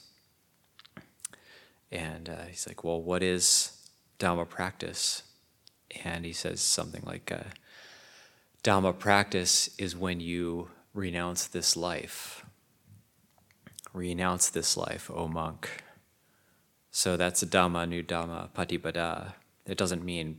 And 1.90 2.28
uh, 2.28 2.44
he's 2.48 2.68
like, 2.68 2.84
well, 2.84 3.00
what 3.00 3.22
is 3.22 3.88
Dhamma 4.18 4.46
practice? 4.46 5.22
And 6.04 6.26
he 6.26 6.34
says 6.34 6.60
something 6.60 7.02
like, 7.04 7.32
uh, 7.32 7.50
Dhamma 8.62 8.98
practice 8.98 9.70
is 9.78 9.96
when 9.96 10.20
you 10.20 10.68
renounce 10.92 11.46
this 11.46 11.76
life 11.76 12.44
renounce 13.92 14.50
this 14.50 14.76
life, 14.76 15.10
O 15.12 15.28
monk. 15.28 15.84
So 16.90 17.16
that's 17.16 17.42
a 17.42 17.46
Dhamma 17.46 17.86
Nudhamma 17.88 18.50
Patipada. 18.50 19.34
It 19.66 19.76
doesn't 19.78 20.04
mean 20.04 20.38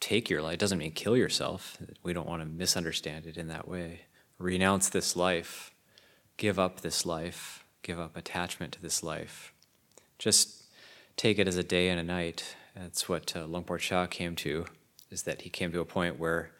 take 0.00 0.28
your 0.30 0.42
life, 0.42 0.54
it 0.54 0.60
doesn't 0.60 0.78
mean 0.78 0.92
kill 0.92 1.16
yourself. 1.16 1.78
We 2.02 2.12
don't 2.12 2.28
want 2.28 2.42
to 2.42 2.48
misunderstand 2.48 3.26
it 3.26 3.36
in 3.36 3.48
that 3.48 3.68
way. 3.68 4.02
Renounce 4.38 4.88
this 4.88 5.16
life, 5.16 5.72
give 6.36 6.58
up 6.58 6.80
this 6.80 7.06
life, 7.06 7.64
give 7.82 7.98
up 7.98 8.16
attachment 8.16 8.72
to 8.72 8.82
this 8.82 9.02
life. 9.02 9.52
Just 10.18 10.64
take 11.16 11.38
it 11.38 11.48
as 11.48 11.56
a 11.56 11.64
day 11.64 11.88
and 11.88 11.98
a 11.98 12.04
night. 12.04 12.56
That's 12.74 13.08
what 13.08 13.34
uh, 13.34 13.44
Luang 13.44 13.78
Cha 13.78 14.06
came 14.06 14.36
to, 14.36 14.66
is 15.10 15.22
that 15.22 15.42
he 15.42 15.50
came 15.50 15.72
to 15.72 15.80
a 15.80 15.86
point 15.86 16.18
where 16.18 16.50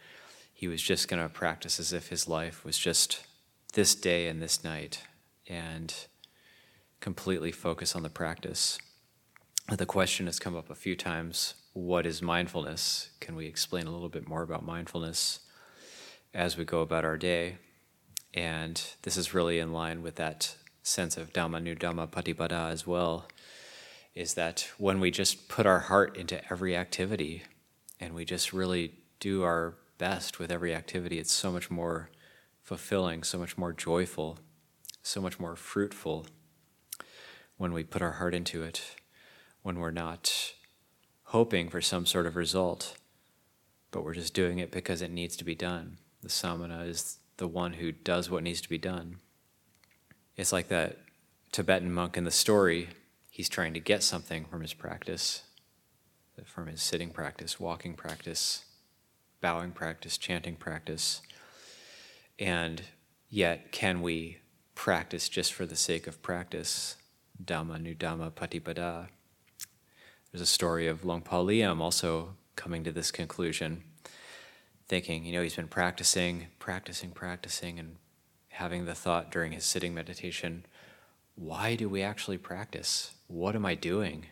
he 0.52 0.68
was 0.68 0.80
just 0.80 1.08
going 1.08 1.22
to 1.22 1.28
practice 1.28 1.78
as 1.78 1.92
if 1.92 2.08
his 2.08 2.26
life 2.26 2.64
was 2.64 2.78
just 2.78 3.26
this 3.74 3.94
day 3.94 4.26
and 4.28 4.40
this 4.40 4.64
night. 4.64 5.02
And 5.48 5.94
completely 7.00 7.52
focus 7.52 7.94
on 7.94 8.02
the 8.02 8.10
practice. 8.10 8.78
The 9.68 9.84
question 9.84 10.26
has 10.26 10.38
come 10.38 10.54
up 10.54 10.70
a 10.70 10.76
few 10.76 10.94
times 10.94 11.54
what 11.72 12.06
is 12.06 12.22
mindfulness? 12.22 13.10
Can 13.18 13.34
we 13.34 13.46
explain 13.46 13.88
a 13.88 13.90
little 13.90 14.08
bit 14.08 14.28
more 14.28 14.42
about 14.42 14.64
mindfulness 14.64 15.40
as 16.32 16.56
we 16.56 16.64
go 16.64 16.82
about 16.82 17.04
our 17.04 17.18
day? 17.18 17.58
And 18.32 18.80
this 19.02 19.16
is 19.16 19.34
really 19.34 19.58
in 19.58 19.72
line 19.72 20.02
with 20.02 20.14
that 20.16 20.54
sense 20.84 21.16
of 21.16 21.32
Dhamma 21.32 21.60
Nudhamma 21.60 22.08
Patipada 22.08 22.70
as 22.70 22.86
well, 22.86 23.26
is 24.14 24.34
that 24.34 24.68
when 24.78 25.00
we 25.00 25.10
just 25.10 25.48
put 25.48 25.66
our 25.66 25.80
heart 25.80 26.16
into 26.16 26.40
every 26.50 26.76
activity 26.76 27.42
and 27.98 28.14
we 28.14 28.24
just 28.24 28.52
really 28.52 28.94
do 29.18 29.42
our 29.42 29.74
best 29.98 30.38
with 30.38 30.52
every 30.52 30.72
activity, 30.72 31.18
it's 31.18 31.32
so 31.32 31.50
much 31.50 31.72
more 31.72 32.08
fulfilling, 32.62 33.24
so 33.24 33.36
much 33.36 33.58
more 33.58 33.72
joyful, 33.72 34.38
so 35.02 35.20
much 35.20 35.40
more 35.40 35.56
fruitful 35.56 36.26
when 37.56 37.72
we 37.72 37.82
put 37.82 38.00
our 38.00 38.12
heart 38.12 38.34
into 38.34 38.62
it, 38.62 38.94
when 39.66 39.80
we're 39.80 39.90
not 39.90 40.52
hoping 41.24 41.68
for 41.68 41.80
some 41.80 42.06
sort 42.06 42.24
of 42.24 42.36
result, 42.36 42.96
but 43.90 44.04
we're 44.04 44.14
just 44.14 44.32
doing 44.32 44.60
it 44.60 44.70
because 44.70 45.02
it 45.02 45.10
needs 45.10 45.36
to 45.36 45.42
be 45.42 45.56
done. 45.56 45.98
The 46.22 46.28
samana 46.28 46.84
is 46.84 47.18
the 47.38 47.48
one 47.48 47.72
who 47.72 47.90
does 47.90 48.30
what 48.30 48.44
needs 48.44 48.60
to 48.60 48.68
be 48.68 48.78
done. 48.78 49.16
It's 50.36 50.52
like 50.52 50.68
that 50.68 50.98
Tibetan 51.50 51.92
monk 51.92 52.16
in 52.16 52.22
the 52.22 52.30
story, 52.30 52.90
he's 53.28 53.48
trying 53.48 53.74
to 53.74 53.80
get 53.80 54.04
something 54.04 54.44
from 54.44 54.60
his 54.60 54.72
practice. 54.72 55.42
from 56.44 56.68
his 56.68 56.80
sitting 56.80 57.10
practice, 57.10 57.58
walking 57.58 57.94
practice, 57.94 58.66
bowing 59.40 59.72
practice, 59.72 60.16
chanting 60.16 60.54
practice. 60.54 61.22
And 62.38 62.82
yet, 63.28 63.72
can 63.72 64.00
we 64.00 64.38
practice 64.76 65.28
just 65.28 65.52
for 65.52 65.66
the 65.66 65.74
sake 65.74 66.06
of 66.06 66.22
practice? 66.22 66.94
Dhamma 67.44 67.80
Nudhamma 67.82 68.30
Patipada. 68.30 69.08
There's 70.36 70.50
a 70.50 70.52
story 70.52 70.86
of 70.86 71.02
Luang 71.02 71.22
Por 71.22 71.44
Liam 71.44 71.80
also 71.80 72.34
coming 72.56 72.84
to 72.84 72.92
this 72.92 73.10
conclusion, 73.10 73.84
thinking, 74.86 75.24
you 75.24 75.32
know, 75.32 75.40
he's 75.40 75.56
been 75.56 75.66
practicing, 75.66 76.48
practicing, 76.58 77.12
practicing, 77.12 77.78
and 77.78 77.96
having 78.50 78.84
the 78.84 78.94
thought 78.94 79.32
during 79.32 79.52
his 79.52 79.64
sitting 79.64 79.94
meditation, 79.94 80.66
why 81.36 81.74
do 81.74 81.88
we 81.88 82.02
actually 82.02 82.36
practice? 82.36 83.14
What 83.28 83.56
am 83.56 83.64
I 83.64 83.76
doing? 83.76 84.26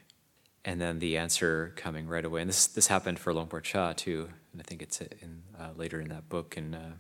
And 0.63 0.79
then 0.79 0.99
the 0.99 1.17
answer 1.17 1.73
coming 1.75 2.07
right 2.07 2.27
away. 2.27 2.43
And 2.43 2.51
this, 2.51 2.67
this 2.67 2.89
happened 2.89 3.19
for 3.19 3.33
Luang 3.33 3.47
Por 3.47 3.63
Chah 3.63 3.95
too. 3.95 4.29
And 4.53 4.61
I 4.61 4.65
think 4.65 4.83
it's 4.83 5.01
in, 5.01 5.45
uh, 5.59 5.71
later 5.75 6.03
in 6.03 6.09
that 6.09 6.29
book 6.29 6.59
in 6.59 6.75
uh, 6.75 6.93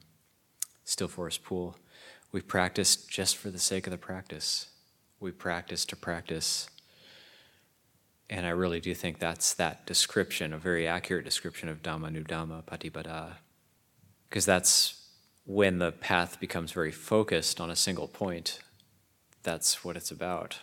Still 0.85 1.09
Forest 1.09 1.45
Pool. 1.45 1.77
We 2.33 2.41
practice 2.41 2.97
just 2.97 3.37
for 3.37 3.51
the 3.51 3.59
sake 3.59 3.87
of 3.87 3.91
the 3.91 3.99
practice. 3.99 4.69
We 5.21 5.31
practice 5.31 5.85
to 5.85 5.95
practice. 5.95 6.71
And 8.31 8.47
I 8.47 8.51
really 8.51 8.81
do 8.81 8.95
think 8.95 9.19
that's 9.19 9.55
that 9.55 9.87
description, 9.87 10.53
a 10.53 10.59
very 10.59 10.89
accurate 10.89 11.25
description 11.25 11.69
of 11.69 11.83
Dhamma 11.83 12.11
Nudhamma 12.11 12.65
Patipada. 12.65 13.35
Because 14.29 14.47
that's 14.47 15.09
when 15.45 15.79
the 15.79 15.93
path 15.93 16.41
becomes 16.41 16.73
very 16.73 16.91
focused 16.91 17.61
on 17.61 17.71
a 17.71 17.77
single 17.77 18.09
point. 18.09 18.61
That's 19.43 19.85
what 19.85 19.97
it's 19.97 20.11
about. 20.11 20.61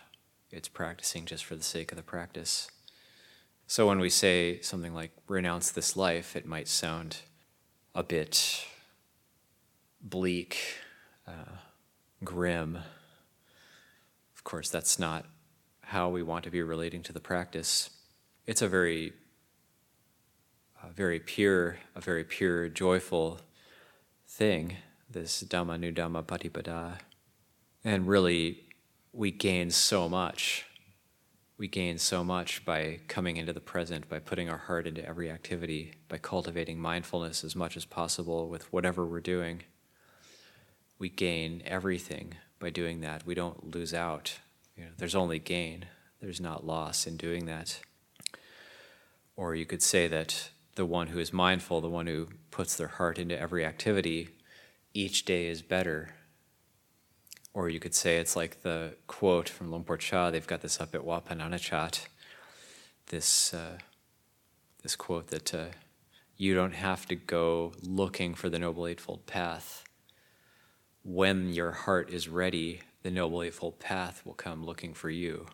It's 0.50 0.68
practicing 0.68 1.24
just 1.24 1.44
for 1.44 1.54
the 1.54 1.62
sake 1.62 1.92
of 1.92 1.96
the 1.96 2.02
practice. 2.02 2.68
So 3.66 3.86
when 3.86 4.00
we 4.00 4.10
say 4.10 4.60
something 4.60 4.92
like 4.92 5.12
renounce 5.28 5.70
this 5.70 5.96
life, 5.96 6.36
it 6.36 6.44
might 6.44 6.68
sound 6.68 7.18
a 7.94 8.02
bit 8.02 8.66
bleak, 10.00 10.58
uh, 11.26 11.56
grim. 12.24 12.76
Of 14.34 14.44
course, 14.44 14.68
that's 14.68 14.98
not 14.98 15.26
how 15.92 16.08
we 16.08 16.22
want 16.22 16.44
to 16.44 16.50
be 16.50 16.62
relating 16.62 17.02
to 17.04 17.12
the 17.12 17.20
practice. 17.20 17.90
It's 18.46 18.62
a 18.62 18.68
very, 18.68 19.12
a 20.82 20.90
very 20.92 21.20
pure, 21.20 21.78
a 21.94 22.00
very 22.00 22.24
pure, 22.24 22.68
joyful 22.68 23.40
thing, 24.26 24.76
this 25.08 25.42
Dhamma 25.42 25.78
Nudhamma 25.78 26.24
Patipada. 26.24 26.98
And 27.84 28.06
really, 28.06 28.64
we 29.12 29.30
gain 29.30 29.70
so 29.70 30.08
much 30.08 30.66
we 31.62 31.68
gain 31.68 31.96
so 31.96 32.24
much 32.24 32.64
by 32.64 32.98
coming 33.06 33.36
into 33.36 33.52
the 33.52 33.60
present, 33.60 34.08
by 34.08 34.18
putting 34.18 34.50
our 34.50 34.58
heart 34.58 34.84
into 34.84 35.06
every 35.06 35.30
activity, 35.30 35.92
by 36.08 36.18
cultivating 36.18 36.76
mindfulness 36.76 37.44
as 37.44 37.54
much 37.54 37.76
as 37.76 37.84
possible 37.84 38.48
with 38.48 38.72
whatever 38.72 39.06
we're 39.06 39.20
doing. 39.20 39.62
We 40.98 41.08
gain 41.08 41.62
everything 41.64 42.34
by 42.58 42.70
doing 42.70 43.00
that. 43.02 43.24
We 43.24 43.36
don't 43.36 43.72
lose 43.72 43.94
out. 43.94 44.40
You 44.76 44.84
know, 44.84 44.90
there's 44.96 45.14
only 45.14 45.38
gain, 45.38 45.86
there's 46.20 46.40
not 46.40 46.66
loss 46.66 47.06
in 47.06 47.16
doing 47.16 47.46
that. 47.46 47.80
Or 49.36 49.54
you 49.54 49.66
could 49.66 49.82
say 49.82 50.08
that 50.08 50.50
the 50.74 50.86
one 50.86 51.08
who 51.08 51.18
is 51.18 51.32
mindful, 51.32 51.80
the 51.80 51.88
one 51.88 52.06
who 52.06 52.28
puts 52.50 52.76
their 52.76 52.88
heart 52.88 53.18
into 53.18 53.38
every 53.38 53.64
activity, 53.64 54.30
each 54.94 55.24
day 55.24 55.46
is 55.46 55.62
better 55.62 56.14
or 57.54 57.68
you 57.68 57.78
could 57.78 57.94
say 57.94 58.16
it's 58.16 58.36
like 58.36 58.62
the 58.62 58.94
quote 59.06 59.48
from 59.48 59.70
Luang 59.70 59.84
Por 59.84 59.98
Chah, 59.98 60.30
they've 60.30 60.46
got 60.46 60.62
this 60.62 60.80
up 60.80 60.94
at 60.94 61.04
Wat 61.04 61.26
Pah 61.26 61.34
Nanachat, 61.34 62.06
this, 63.08 63.52
uh, 63.52 63.78
this 64.82 64.96
quote 64.96 65.28
that 65.28 65.54
uh, 65.54 65.66
you 66.36 66.54
don't 66.54 66.74
have 66.74 67.06
to 67.06 67.14
go 67.14 67.72
looking 67.82 68.34
for 68.34 68.48
the 68.48 68.58
Noble 68.58 68.86
Eightfold 68.86 69.26
Path. 69.26 69.84
When 71.04 71.52
your 71.52 71.72
heart 71.72 72.10
is 72.10 72.28
ready, 72.28 72.80
the 73.02 73.10
Noble 73.10 73.42
Eightfold 73.42 73.78
Path 73.78 74.24
will 74.24 74.34
come 74.34 74.64
looking 74.64 74.94
for 74.94 75.10
you. 75.10 75.46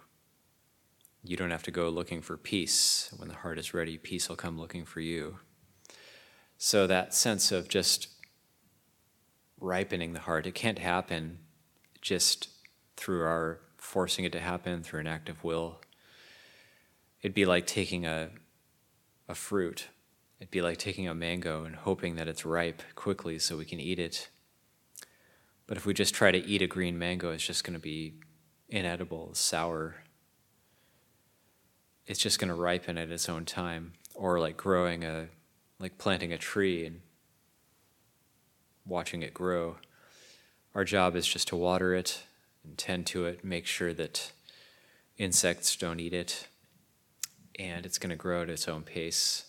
You 1.22 1.36
don't 1.36 1.50
have 1.50 1.62
to 1.64 1.70
go 1.70 1.88
looking 1.88 2.22
for 2.22 2.36
peace. 2.36 3.12
When 3.16 3.28
the 3.28 3.34
heart 3.34 3.58
is 3.58 3.74
ready, 3.74 3.98
peace 3.98 4.28
will 4.28 4.36
come 4.36 4.58
looking 4.58 4.84
for 4.84 5.00
you. 5.00 5.38
So, 6.56 6.86
that 6.86 7.14
sense 7.14 7.52
of 7.52 7.68
just 7.68 8.08
ripening 9.60 10.12
the 10.12 10.20
heart, 10.20 10.46
it 10.46 10.54
can't 10.54 10.78
happen 10.78 11.38
just 12.00 12.48
through 12.96 13.22
our 13.22 13.60
forcing 13.76 14.24
it 14.24 14.32
to 14.32 14.40
happen 14.40 14.82
through 14.82 15.00
an 15.00 15.06
act 15.06 15.28
of 15.28 15.42
will. 15.44 15.80
It'd 17.22 17.34
be 17.34 17.46
like 17.46 17.66
taking 17.66 18.04
a, 18.06 18.30
a 19.28 19.34
fruit. 19.34 19.88
It'd 20.38 20.50
be 20.50 20.62
like 20.62 20.78
taking 20.78 21.08
a 21.08 21.14
mango 21.14 21.64
and 21.64 21.74
hoping 21.74 22.16
that 22.16 22.28
it's 22.28 22.44
ripe 22.44 22.82
quickly 22.94 23.38
so 23.38 23.56
we 23.56 23.64
can 23.64 23.80
eat 23.80 23.98
it. 23.98 24.28
But 25.68 25.76
if 25.76 25.86
we 25.86 25.94
just 25.94 26.14
try 26.14 26.32
to 26.32 26.44
eat 26.44 26.62
a 26.62 26.66
green 26.66 26.98
mango, 26.98 27.30
it's 27.30 27.46
just 27.46 27.62
going 27.62 27.74
to 27.74 27.78
be 27.78 28.14
inedible, 28.70 29.34
sour. 29.34 29.96
It's 32.06 32.18
just 32.18 32.40
going 32.40 32.48
to 32.48 32.54
ripen 32.54 32.96
at 32.96 33.10
its 33.10 33.28
own 33.28 33.44
time. 33.44 33.92
Or 34.14 34.40
like 34.40 34.56
growing 34.56 35.04
a, 35.04 35.28
like 35.78 35.98
planting 35.98 36.32
a 36.32 36.38
tree 36.38 36.86
and 36.86 37.02
watching 38.86 39.22
it 39.22 39.34
grow. 39.34 39.76
Our 40.74 40.84
job 40.84 41.14
is 41.14 41.26
just 41.26 41.48
to 41.48 41.56
water 41.56 41.94
it 41.94 42.22
and 42.64 42.78
tend 42.78 43.06
to 43.08 43.26
it, 43.26 43.44
make 43.44 43.66
sure 43.66 43.92
that 43.92 44.32
insects 45.18 45.76
don't 45.76 46.00
eat 46.00 46.14
it, 46.14 46.48
and 47.58 47.84
it's 47.84 47.98
going 47.98 48.10
to 48.10 48.16
grow 48.16 48.42
at 48.42 48.50
its 48.50 48.68
own 48.68 48.82
pace. 48.82 49.44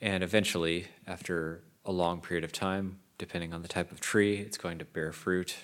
And 0.00 0.24
eventually, 0.24 0.88
after 1.06 1.62
a 1.84 1.92
long 1.92 2.20
period 2.20 2.44
of 2.44 2.52
time, 2.52 2.98
depending 3.18 3.52
on 3.52 3.62
the 3.62 3.68
type 3.68 3.90
of 3.92 4.00
tree, 4.00 4.38
it's 4.38 4.58
going 4.58 4.78
to 4.78 4.84
bear 4.84 5.12
fruit, 5.12 5.56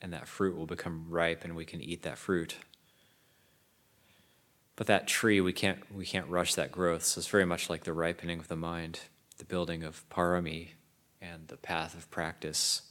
and 0.00 0.12
that 0.12 0.28
fruit 0.28 0.56
will 0.56 0.66
become 0.66 1.06
ripe, 1.08 1.44
and 1.44 1.56
we 1.56 1.64
can 1.64 1.80
eat 1.80 2.02
that 2.02 2.18
fruit. 2.18 2.56
But 4.76 4.86
that 4.88 5.06
tree, 5.06 5.40
we 5.40 5.52
can't, 5.52 5.78
we 5.94 6.04
can't 6.04 6.28
rush 6.28 6.54
that 6.54 6.70
growth. 6.70 7.04
So 7.04 7.20
it's 7.20 7.28
very 7.28 7.46
much 7.46 7.70
like 7.70 7.84
the 7.84 7.94
ripening 7.94 8.38
of 8.38 8.48
the 8.48 8.56
mind, 8.56 9.00
the 9.38 9.44
building 9.44 9.82
of 9.82 10.06
parami, 10.10 10.70
and 11.20 11.48
the 11.48 11.56
path 11.56 11.94
of 11.94 12.10
practice 12.10 12.82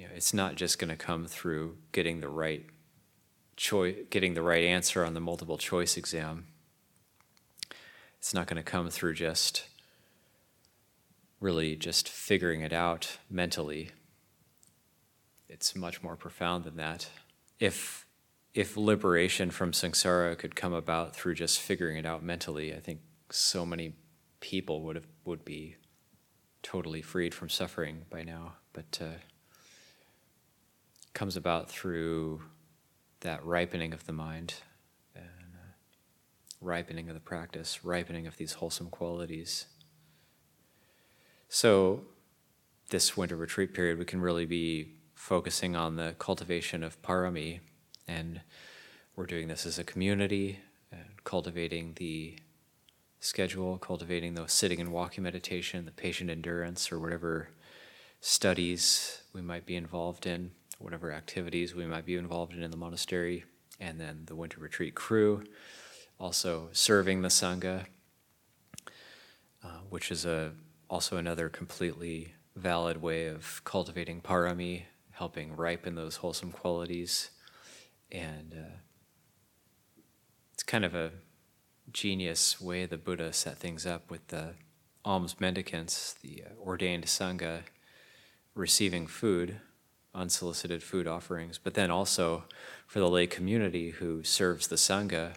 you 0.00 0.06
know, 0.06 0.12
it's 0.16 0.32
not 0.32 0.54
just 0.54 0.78
going 0.78 0.88
to 0.88 0.96
come 0.96 1.26
through 1.26 1.76
getting 1.92 2.20
the 2.20 2.28
right 2.30 2.64
choice, 3.54 3.96
getting 4.08 4.32
the 4.32 4.40
right 4.40 4.64
answer 4.64 5.04
on 5.04 5.12
the 5.12 5.20
multiple 5.20 5.58
choice 5.58 5.98
exam. 5.98 6.46
It's 8.16 8.32
not 8.32 8.46
going 8.46 8.56
to 8.56 8.62
come 8.62 8.88
through 8.88 9.12
just 9.12 9.64
really 11.40 11.74
just 11.74 12.08
figuring 12.08 12.60
it 12.60 12.72
out 12.72 13.18
mentally. 13.28 13.90
It's 15.48 15.74
much 15.74 16.02
more 16.02 16.16
profound 16.16 16.64
than 16.64 16.76
that. 16.76 17.08
If 17.58 18.06
if 18.52 18.76
liberation 18.76 19.50
from 19.50 19.72
samsara 19.72 20.36
could 20.36 20.56
come 20.56 20.72
about 20.72 21.14
through 21.14 21.34
just 21.34 21.60
figuring 21.60 21.96
it 21.96 22.04
out 22.06 22.22
mentally, 22.22 22.74
I 22.74 22.80
think 22.80 23.00
so 23.30 23.64
many 23.64 23.94
people 24.40 24.82
would 24.82 24.96
have 24.96 25.06
would 25.24 25.44
be 25.44 25.76
totally 26.62 27.02
freed 27.02 27.34
from 27.34 27.48
suffering 27.48 28.04
by 28.10 28.22
now. 28.22 28.54
But 28.72 28.98
uh, 29.00 29.18
comes 31.14 31.36
about 31.36 31.68
through 31.68 32.42
that 33.20 33.44
ripening 33.44 33.92
of 33.92 34.06
the 34.06 34.12
mind 34.12 34.54
and 35.14 35.24
uh, 35.24 35.72
ripening 36.60 37.08
of 37.08 37.14
the 37.14 37.20
practice, 37.20 37.84
ripening 37.84 38.26
of 38.26 38.36
these 38.36 38.54
wholesome 38.54 38.88
qualities. 38.90 39.66
So, 41.52 42.02
this 42.90 43.16
winter 43.16 43.34
retreat 43.34 43.74
period, 43.74 43.98
we 43.98 44.04
can 44.04 44.20
really 44.20 44.46
be 44.46 44.94
focusing 45.16 45.74
on 45.74 45.96
the 45.96 46.14
cultivation 46.16 46.84
of 46.84 47.02
parami, 47.02 47.58
and 48.06 48.40
we're 49.16 49.26
doing 49.26 49.48
this 49.48 49.66
as 49.66 49.76
a 49.76 49.82
community, 49.82 50.60
cultivating 51.24 51.94
the 51.96 52.38
schedule, 53.18 53.78
cultivating 53.78 54.34
the 54.34 54.46
sitting 54.46 54.78
and 54.78 54.92
walking 54.92 55.24
meditation, 55.24 55.86
the 55.86 55.90
patient 55.90 56.30
endurance, 56.30 56.92
or 56.92 57.00
whatever 57.00 57.48
studies 58.20 59.22
we 59.32 59.42
might 59.42 59.66
be 59.66 59.74
involved 59.74 60.26
in 60.26 60.52
whatever 60.78 61.10
activities 61.10 61.74
we 61.74 61.84
might 61.84 62.06
be 62.06 62.14
involved 62.14 62.52
in 62.52 62.62
in 62.62 62.70
the 62.70 62.76
monastery, 62.76 63.42
and 63.80 63.98
then 63.98 64.22
the 64.26 64.36
winter 64.36 64.60
retreat 64.60 64.94
crew, 64.94 65.42
also 66.16 66.68
serving 66.70 67.22
the 67.22 67.28
Sangha, 67.28 67.86
uh, 69.64 69.80
which 69.88 70.12
is 70.12 70.24
a, 70.24 70.52
also 70.90 71.16
another 71.16 71.48
completely 71.48 72.34
valid 72.56 73.00
way 73.00 73.26
of 73.26 73.62
cultivating 73.64 74.20
parami, 74.20 74.82
helping 75.12 75.56
ripen 75.56 75.94
those 75.94 76.16
wholesome 76.16 76.50
qualities. 76.50 77.30
And 78.10 78.52
uh, 78.52 78.76
it's 80.52 80.64
kind 80.64 80.84
of 80.84 80.94
a 80.94 81.12
genius 81.92 82.60
way 82.60 82.84
the 82.84 82.98
Buddha 82.98 83.32
set 83.32 83.56
things 83.56 83.86
up 83.86 84.10
with 84.10 84.26
the 84.28 84.54
alms 85.04 85.40
mendicants, 85.40 86.14
the 86.20 86.42
uh, 86.44 86.60
ordained 86.60 87.04
Sangha, 87.06 87.62
receiving 88.54 89.06
food 89.06 89.60
unsolicited 90.12 90.82
food 90.82 91.06
offerings, 91.06 91.58
but 91.58 91.74
then 91.74 91.90
also 91.90 92.44
for 92.86 92.98
the 92.98 93.08
lay 93.08 93.26
community 93.26 93.90
who 93.90 94.24
serves 94.24 94.66
the 94.66 94.76
Sangha, 94.76 95.34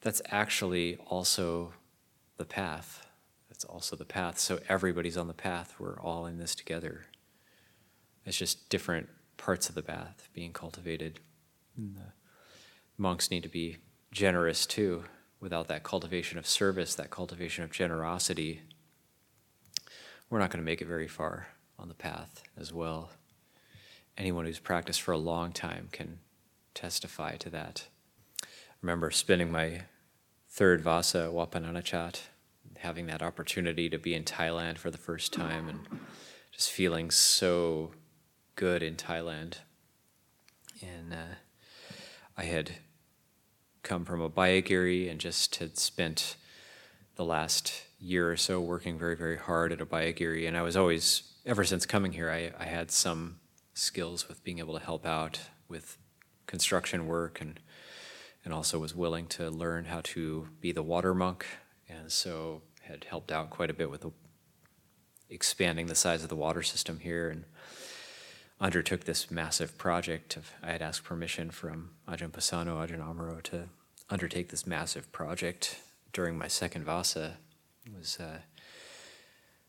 that's 0.00 0.22
actually 0.26 0.96
also 1.06 1.72
the 2.36 2.44
path. 2.44 3.09
That's 3.60 3.70
also 3.70 3.94
the 3.94 4.06
path. 4.06 4.38
So 4.38 4.58
everybody's 4.70 5.18
on 5.18 5.28
the 5.28 5.34
path. 5.34 5.74
We're 5.78 6.00
all 6.00 6.24
in 6.24 6.38
this 6.38 6.54
together. 6.54 7.04
It's 8.24 8.38
just 8.38 8.70
different 8.70 9.10
parts 9.36 9.68
of 9.68 9.74
the 9.74 9.82
path 9.82 10.30
being 10.32 10.54
cultivated. 10.54 11.20
And 11.76 11.94
the 11.94 12.12
monks 12.96 13.30
need 13.30 13.42
to 13.42 13.50
be 13.50 13.76
generous 14.12 14.64
too. 14.64 15.04
Without 15.40 15.68
that 15.68 15.82
cultivation 15.82 16.38
of 16.38 16.46
service, 16.46 16.94
that 16.94 17.10
cultivation 17.10 17.62
of 17.62 17.70
generosity, 17.70 18.62
we're 20.30 20.38
not 20.38 20.48
going 20.48 20.64
to 20.64 20.70
make 20.70 20.80
it 20.80 20.88
very 20.88 21.08
far 21.08 21.48
on 21.78 21.88
the 21.88 21.94
path 21.94 22.42
as 22.56 22.72
well. 22.72 23.10
Anyone 24.16 24.46
who's 24.46 24.58
practiced 24.58 25.02
for 25.02 25.12
a 25.12 25.18
long 25.18 25.52
time 25.52 25.88
can 25.92 26.20
testify 26.72 27.36
to 27.36 27.50
that. 27.50 27.88
I 28.42 28.46
remember 28.80 29.10
spending 29.10 29.52
my 29.52 29.82
third 30.48 30.80
Vasa 30.80 31.24
at 31.24 31.32
Wat 31.34 31.50
Pah 31.50 31.58
Nanachat, 31.58 32.20
having 32.80 33.06
that 33.06 33.22
opportunity 33.22 33.88
to 33.88 33.98
be 33.98 34.14
in 34.14 34.24
Thailand 34.24 34.78
for 34.78 34.90
the 34.90 34.98
first 34.98 35.32
time 35.32 35.68
and 35.68 35.80
just 36.50 36.70
feeling 36.70 37.10
so 37.10 37.92
good 38.56 38.82
in 38.82 38.96
Thailand. 38.96 39.58
And 40.82 41.12
uh, 41.12 41.34
I 42.36 42.44
had 42.44 42.72
come 43.82 44.04
from 44.04 44.20
a 44.20 44.28
Abhayagiri 44.28 45.10
and 45.10 45.20
just 45.20 45.56
had 45.56 45.78
spent 45.78 46.36
the 47.16 47.24
last 47.24 47.84
year 47.98 48.30
or 48.30 48.36
so 48.36 48.60
working 48.60 48.98
very, 48.98 49.16
very 49.16 49.36
hard 49.36 49.72
at 49.72 49.80
a 49.80 49.86
Abhayagiri. 49.86 50.48
And 50.48 50.56
I 50.56 50.62
was 50.62 50.76
always, 50.76 51.22
ever 51.44 51.64
since 51.64 51.84
coming 51.84 52.12
here, 52.12 52.30
I, 52.30 52.52
I 52.58 52.64
had 52.64 52.90
some 52.90 53.40
skills 53.74 54.26
with 54.26 54.42
being 54.42 54.58
able 54.58 54.78
to 54.78 54.84
help 54.84 55.06
out 55.06 55.40
with 55.68 55.98
construction 56.46 57.06
work 57.06 57.40
and 57.40 57.60
and 58.42 58.54
also 58.54 58.78
was 58.78 58.94
willing 58.94 59.26
to 59.26 59.50
learn 59.50 59.84
how 59.84 60.00
to 60.02 60.48
be 60.60 60.72
the 60.72 60.82
water 60.82 61.14
monk 61.14 61.46
and 61.88 62.10
so 62.10 62.62
had 62.90 63.04
helped 63.04 63.32
out 63.32 63.50
quite 63.50 63.70
a 63.70 63.74
bit 63.74 63.90
with 63.90 64.02
the, 64.02 64.10
expanding 65.28 65.86
the 65.86 65.94
size 65.94 66.22
of 66.22 66.28
the 66.28 66.36
water 66.36 66.62
system 66.62 67.00
here 67.00 67.28
and 67.28 67.44
undertook 68.60 69.04
this 69.04 69.30
massive 69.30 69.78
project 69.78 70.36
of 70.36 70.50
I 70.62 70.72
had 70.72 70.82
asked 70.82 71.04
permission 71.04 71.50
from 71.50 71.90
Ajahn 72.06 72.30
Pasanno, 72.30 72.86
Ajahn 72.86 73.00
Amaro 73.00 73.42
to 73.44 73.68
undertake 74.10 74.48
this 74.48 74.66
massive 74.66 75.10
project 75.12 75.80
during 76.12 76.36
my 76.36 76.48
second 76.48 76.84
Vasa 76.84 77.36
was 77.96 78.18
uh, 78.20 78.38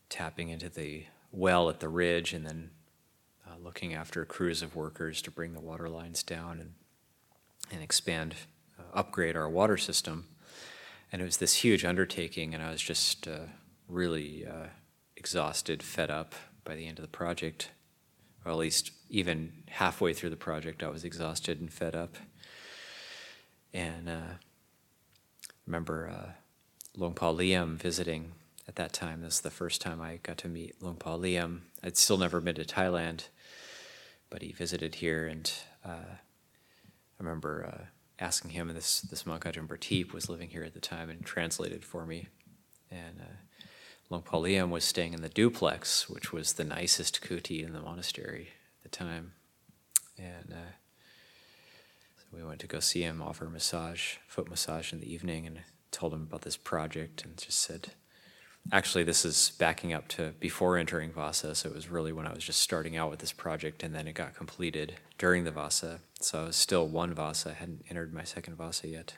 tapping 0.10 0.50
into 0.50 0.70
the 0.70 1.06
well 1.32 1.70
at 1.70 1.80
the 1.80 1.90
ridge 1.90 2.34
and 2.34 2.46
then 2.46 2.72
uh, 3.48 3.56
looking 3.62 3.94
after 3.94 4.26
crews 4.26 4.62
of 4.62 4.76
workers 4.76 5.22
to 5.22 5.32
bring 5.32 5.54
the 5.54 5.62
water 5.62 5.90
lines 5.90 6.24
down 6.24 6.60
and, 6.60 6.74
and 7.72 7.82
expand, 7.82 8.36
uh, 8.78 8.84
upgrade 8.94 9.36
our 9.36 9.50
water 9.50 9.78
system. 9.78 10.28
And 11.12 11.22
it 11.22 11.26
was 11.26 11.38
this 11.38 11.56
huge 11.56 11.84
undertaking, 11.84 12.54
and 12.54 12.64
I 12.64 12.72
was 12.72 12.82
just 12.82 13.28
uh, 13.28 13.48
really 13.88 14.46
uh, 14.46 14.68
exhausted, 15.18 15.84
fed 15.84 16.10
up 16.10 16.36
by 16.64 16.76
the 16.76 16.88
end 16.88 17.00
of 17.00 17.04
the 17.04 17.10
project. 17.10 17.72
Or 18.46 18.52
at 18.52 18.58
least 18.58 18.92
even 19.10 19.52
halfway 19.68 20.14
through 20.14 20.30
the 20.30 20.38
project, 20.38 20.82
I 20.82 20.88
was 20.88 21.04
exhausted 21.04 21.60
and 21.60 21.72
fed 21.72 21.96
up. 21.96 22.16
And 23.74 24.10
uh, 24.10 24.36
remember 25.66 26.10
uh, 26.10 26.32
Luang 26.96 27.14
Por 27.14 27.34
Liam 27.34 27.76
visiting 27.76 28.32
at 28.68 28.76
that 28.76 28.94
time. 28.94 29.22
This 29.22 29.36
is 29.36 29.42
the 29.42 29.50
first 29.50 29.82
time 29.82 30.02
I 30.02 30.18
got 30.24 30.38
to 30.40 30.48
meet 30.48 30.82
Luang 30.82 30.96
Por 30.96 31.18
Liam. 31.18 31.62
I'd 31.84 31.98
still 31.98 32.18
never 32.18 32.40
been 32.40 32.56
to 32.56 32.64
Thailand, 32.66 33.28
but 34.30 34.42
he 34.42 34.54
visited 34.54 34.96
here, 34.96 35.28
and 35.28 35.52
uh, 35.86 36.16
I 36.16 37.20
remember 37.20 37.66
uh, 37.74 37.86
asking 38.22 38.52
him, 38.52 38.70
and 38.70 38.78
this, 38.78 39.02
this 39.02 39.26
monk 39.26 39.44
Ajahn 39.44 39.68
Prateep 39.68 40.14
was 40.14 40.30
living 40.30 40.50
here 40.50 40.64
at 40.64 40.74
the 40.74 40.80
time 40.80 41.10
and 41.10 41.26
translated 41.26 41.84
for 41.84 42.06
me. 42.06 42.28
And 42.92 43.20
uh, 43.20 43.66
Luang 44.10 44.22
Por 44.22 44.44
Liam 44.44 44.70
was 44.70 44.84
staying 44.84 45.14
in 45.14 45.22
the 45.22 45.30
duplex, 45.30 46.08
which 46.08 46.32
was 46.32 46.54
the 46.54 46.64
nicest 46.64 47.22
kuti 47.22 47.66
in 47.66 47.74
the 47.74 47.82
monastery 47.82 48.50
at 48.78 48.84
the 48.92 48.96
time. 48.96 49.34
And 50.18 50.52
uh, 50.54 50.72
so 52.18 52.26
we 52.32 52.44
went 52.44 52.60
to 52.60 52.68
go 52.68 52.80
see 52.80 53.02
him, 53.02 53.22
offer 53.22 53.46
massage, 53.46 54.18
foot 54.28 54.50
massage 54.50 54.94
in 54.94 55.00
the 55.00 55.12
evening, 55.12 55.48
and 55.48 55.62
told 55.90 56.14
him 56.14 56.22
about 56.22 56.44
this 56.44 56.58
project 56.58 57.26
and 57.26 57.38
just 57.38 57.60
said, 57.60 57.94
actually, 58.72 59.04
this 59.04 59.26
is 59.26 59.54
backing 59.58 59.94
up 59.94 60.08
to 60.10 60.34
before 60.40 60.78
entering 60.78 61.12
Vasa, 61.12 61.56
so 61.56 61.70
it 61.70 61.76
was 61.76 61.90
really 61.90 62.12
when 62.12 62.28
I 62.28 62.34
was 62.34 62.44
just 62.44 62.62
starting 62.62 62.98
out 62.98 63.10
with 63.10 63.20
this 63.20 63.32
project, 63.32 63.84
and 63.84 63.94
then 63.96 64.08
it 64.08 64.14
got 64.14 64.36
completed 64.36 64.96
during 65.18 65.44
the 65.44 65.52
Vasa. 65.52 66.00
So 66.20 66.42
I 66.42 66.46
was 66.46 66.56
still 66.56 66.88
one 66.88 67.14
Vasa, 67.14 67.52
I 67.52 67.54
hadn't 67.54 67.84
entered 67.90 68.14
my 68.14 68.24
second 68.24 68.56
Vasa 68.56 68.88
yet. 68.88 69.16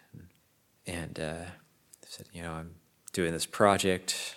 And 0.85 1.19
uh, 1.19 1.45
I 1.45 2.07
said, 2.07 2.27
you 2.33 2.41
know, 2.41 2.51
I'm 2.53 2.75
doing 3.11 3.33
this 3.33 3.45
project, 3.45 4.35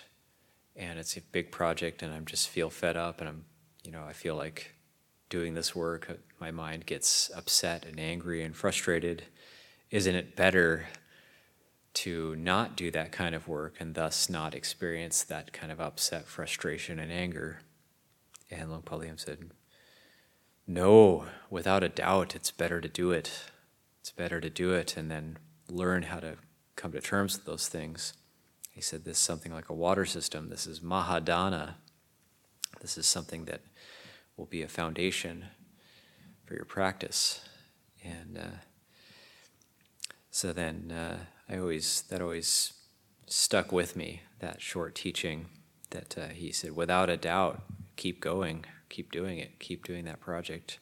and 0.75 0.99
it's 0.99 1.17
a 1.17 1.21
big 1.21 1.51
project, 1.51 2.03
and 2.03 2.13
I'm 2.13 2.25
just 2.25 2.49
feel 2.49 2.69
fed 2.69 2.97
up, 2.97 3.19
and 3.19 3.29
I'm, 3.29 3.45
you 3.83 3.91
know, 3.91 4.03
I 4.03 4.13
feel 4.13 4.35
like 4.35 4.75
doing 5.29 5.53
this 5.53 5.75
work, 5.75 6.19
my 6.39 6.51
mind 6.51 6.85
gets 6.85 7.29
upset 7.35 7.85
and 7.85 7.99
angry 7.99 8.43
and 8.43 8.55
frustrated. 8.55 9.23
Isn't 9.91 10.15
it 10.15 10.35
better 10.35 10.87
to 11.97 12.35
not 12.35 12.75
do 12.75 12.91
that 12.91 13.11
kind 13.11 13.33
of 13.33 13.47
work 13.47 13.77
and 13.79 13.95
thus 13.95 14.29
not 14.29 14.53
experience 14.53 15.23
that 15.23 15.51
kind 15.51 15.71
of 15.71 15.81
upset, 15.81 16.27
frustration, 16.27 16.99
and 16.99 17.11
anger? 17.11 17.61
And 18.51 18.69
Luang 18.69 18.83
Por 18.83 18.99
Liam 18.99 19.19
said, 19.19 19.49
No, 20.67 21.25
without 21.49 21.83
a 21.83 21.89
doubt, 21.89 22.35
it's 22.35 22.51
better 22.51 22.79
to 22.81 22.87
do 22.87 23.09
it. 23.09 23.49
It's 23.99 24.11
better 24.11 24.39
to 24.39 24.49
do 24.49 24.73
it 24.73 24.95
and 24.95 25.09
then 25.09 25.39
learn 25.69 26.03
how 26.03 26.19
to 26.19 26.35
come 26.75 26.91
to 26.91 27.01
terms 27.01 27.35
with 27.35 27.45
those 27.45 27.67
things. 27.67 28.13
He 28.69 28.81
said, 28.81 29.03
This 29.03 29.17
is 29.17 29.23
something 29.23 29.51
like 29.51 29.69
a 29.69 29.73
water 29.73 30.05
system. 30.05 30.49
This 30.49 30.67
is 30.67 30.81
Mahadana. 30.81 31.75
This 32.79 32.95
is 32.99 33.07
something 33.07 33.45
that 33.45 33.61
will 34.37 34.45
be 34.45 34.61
a 34.61 34.67
foundation 34.67 35.45
for 36.45 36.53
your 36.53 36.65
practice. 36.65 37.41
And 38.03 38.37
uh, 38.37 38.57
so 40.29 40.53
then 40.53 40.91
uh, 40.91 41.17
I 41.49 41.57
always, 41.57 42.03
that 42.09 42.21
always 42.21 42.73
stuck 43.25 43.71
with 43.71 43.95
me, 43.95 44.21
that 44.39 44.61
short 44.61 44.95
teaching 44.95 45.47
that 45.91 46.17
uh, 46.17 46.27
he 46.27 46.51
said, 46.51 46.75
without 46.75 47.09
a 47.09 47.17
doubt, 47.17 47.61
keep 47.95 48.19
going, 48.19 48.65
keep 48.89 49.11
doing 49.11 49.37
it, 49.37 49.59
keep 49.59 49.85
doing 49.85 50.05
that 50.05 50.19
project. 50.19 50.79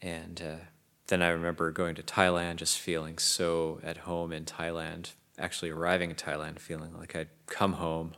And 0.00 0.40
uh, 0.40 0.64
then 1.08 1.22
I 1.22 1.28
remember 1.28 1.70
going 1.70 1.94
to 1.96 2.02
Thailand, 2.02 2.56
just 2.56 2.78
feeling 2.78 3.18
so 3.18 3.80
at 3.82 3.98
home 3.98 4.32
in 4.32 4.44
Thailand, 4.44 5.12
actually 5.38 5.70
arriving 5.70 6.10
in 6.10 6.16
Thailand, 6.16 6.58
feeling 6.58 6.96
like 6.96 7.14
I'd 7.14 7.28
come 7.46 7.74
home 7.74 8.14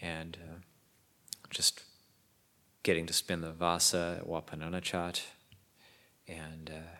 and 0.00 0.36
uh, 0.40 0.56
just 1.50 1.82
getting 2.82 3.06
to 3.06 3.12
spend 3.12 3.42
the 3.42 3.52
Vasa 3.52 4.18
at 4.20 4.26
Wat 4.26 4.46
Pah 4.46 4.56
Nanachat. 4.56 5.22
And 6.28 6.70
uh, 6.70 6.96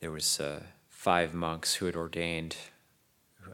there 0.00 0.10
was 0.10 0.40
uh, 0.40 0.62
five 1.00 1.32
monks 1.32 1.76
who 1.76 1.86
had 1.86 1.96
ordained. 1.96 2.58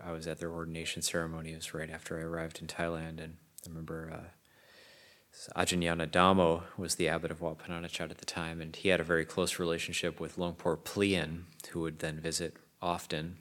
I 0.04 0.10
was 0.10 0.26
at 0.26 0.40
their 0.40 0.50
ordination 0.50 1.00
ceremony. 1.00 1.52
It 1.52 1.54
was 1.56 1.74
right 1.74 1.88
after 1.88 2.18
I 2.18 2.22
arrived 2.22 2.60
in 2.60 2.66
Thailand. 2.66 3.22
And 3.22 3.36
I 3.64 3.68
remember 3.68 4.10
uh, 4.12 5.60
Ajahn 5.60 6.10
Dhammo 6.10 6.64
was 6.76 6.96
the 6.96 7.06
abbot 7.06 7.30
of 7.30 7.40
Wat 7.40 7.58
Pah 7.58 7.72
Nanachat 7.72 8.10
at 8.10 8.18
the 8.18 8.24
time. 8.24 8.60
And 8.60 8.74
he 8.74 8.88
had 8.88 8.98
a 8.98 9.04
very 9.04 9.24
close 9.24 9.60
relationship 9.60 10.18
with 10.18 10.38
Longpo 10.38 10.82
Plian, 10.82 11.46
who 11.70 11.82
would 11.82 12.00
then 12.00 12.18
visit 12.18 12.56
often 12.82 13.36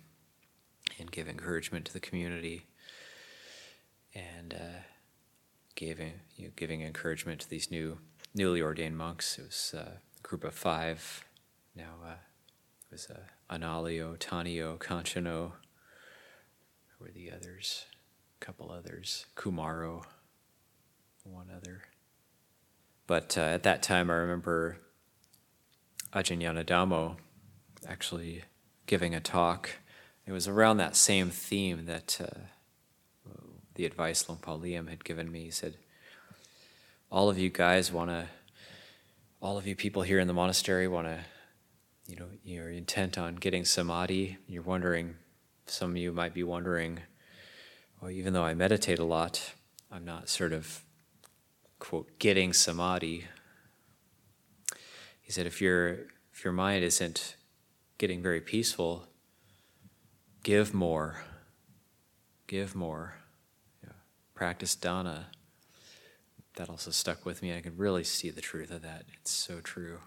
and 0.99 1.11
give 1.11 1.27
encouragement 1.27 1.85
to 1.85 1.93
the 1.93 1.99
community. 1.99 2.67
And 4.13 4.53
uh, 4.53 4.81
giving 5.73 6.13
you 6.37 6.45
know, 6.45 6.51
giving 6.55 6.83
encouragement 6.83 7.41
to 7.41 7.49
these 7.49 7.71
new 7.71 7.97
newly 8.35 8.61
ordained 8.61 8.99
monks. 8.99 9.39
It 9.39 9.45
was 9.45 9.73
uh, 9.75 9.79
a 9.79 10.21
group 10.21 10.43
of 10.43 10.53
five. 10.53 11.25
Now 11.75 11.95
uh, 12.05 12.13
it 12.89 12.91
was 12.91 13.09
uh, 13.09 13.19
Analio, 13.53 14.17
Tanio, 14.17 14.77
Kanchano. 14.77 15.53
Who 16.97 17.05
were 17.05 17.11
the 17.11 17.31
others? 17.31 17.85
A 18.41 18.45
couple 18.45 18.71
others. 18.71 19.25
Kumaro, 19.35 20.03
one 21.23 21.49
other. 21.55 21.83
But 23.07 23.37
uh, 23.37 23.41
at 23.41 23.63
that 23.63 23.83
time, 23.83 24.09
I 24.09 24.15
remember 24.15 24.77
Ajahn 26.13 26.41
Dhammo 26.65 27.17
actually 27.87 28.43
giving 28.85 29.13
a 29.13 29.19
talk. 29.19 29.69
It 30.25 30.31
was 30.31 30.47
around 30.47 30.77
that 30.77 30.95
same 30.95 31.29
theme 31.29 31.85
that 31.85 32.19
uh, 32.21 32.39
the 33.75 33.85
advice 33.85 34.27
Luang 34.27 34.39
Por 34.39 34.57
Liam 34.57 34.89
had 34.89 35.03
given 35.03 35.31
me. 35.31 35.43
He 35.43 35.51
said, 35.51 35.75
All 37.11 37.29
of 37.29 37.37
you 37.37 37.49
guys 37.49 37.91
want 37.91 38.09
to, 38.09 38.27
all 39.41 39.57
of 39.57 39.67
you 39.67 39.75
people 39.75 40.01
here 40.01 40.19
in 40.19 40.27
the 40.27 40.33
monastery 40.33 40.87
want 40.87 41.07
to, 41.07 41.19
you 42.07 42.15
know, 42.15 42.27
you're 42.43 42.69
intent 42.69 43.17
on 43.17 43.35
getting 43.35 43.65
samadhi. 43.65 44.37
You're 44.47 44.63
wondering, 44.63 45.15
some 45.65 45.91
of 45.91 45.97
you 45.97 46.11
might 46.11 46.33
be 46.33 46.43
wondering, 46.43 46.99
well, 47.99 48.11
even 48.11 48.33
though 48.33 48.43
I 48.43 48.53
meditate 48.53 48.99
a 48.99 49.05
lot, 49.05 49.53
I'm 49.91 50.05
not 50.05 50.29
sort 50.29 50.53
of, 50.53 50.83
quote, 51.79 52.19
getting 52.19 52.53
samadhi. 52.53 53.25
He 55.21 55.31
said, 55.31 55.47
if, 55.47 55.61
your 55.61 56.07
if 56.33 56.43
your 56.43 56.53
mind 56.53 56.83
isn't 56.83 57.35
getting 57.97 58.21
very 58.21 58.41
peaceful, 58.41 59.07
give 60.43 60.73
more, 60.73 61.23
give 62.45 62.75
more, 62.75 63.15
yeah. 63.83 63.93
practice 64.35 64.75
dana. 64.75 65.27
That 66.57 66.69
also 66.69 66.91
stuck 66.91 67.25
with 67.25 67.41
me. 67.41 67.55
I 67.55 67.61
could 67.61 67.79
really 67.79 68.03
see 68.03 68.29
the 68.29 68.41
truth 68.41 68.71
of 68.71 68.81
that. 68.83 69.05
It's 69.19 69.31
so 69.31 69.59
true. 69.59 69.99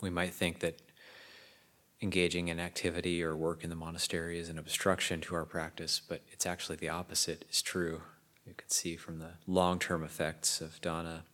We 0.00 0.10
might 0.10 0.34
think 0.34 0.60
that 0.60 0.80
engaging 2.02 2.48
in 2.48 2.60
activity 2.60 3.22
or 3.22 3.36
work 3.36 3.64
in 3.64 3.70
the 3.70 3.76
monastery 3.76 4.38
is 4.38 4.48
an 4.48 4.58
obstruction 4.58 5.20
to 5.22 5.34
our 5.34 5.44
practice, 5.44 6.00
but 6.06 6.22
it's 6.30 6.46
actually 6.46 6.76
the 6.76 6.88
opposite 6.88 7.44
is 7.50 7.62
true. 7.62 8.02
You 8.46 8.54
can 8.54 8.68
see 8.68 8.96
from 8.96 9.18
the 9.18 9.32
long-term 9.46 10.04
effects 10.04 10.60
of 10.60 10.80
dana. 10.80 11.24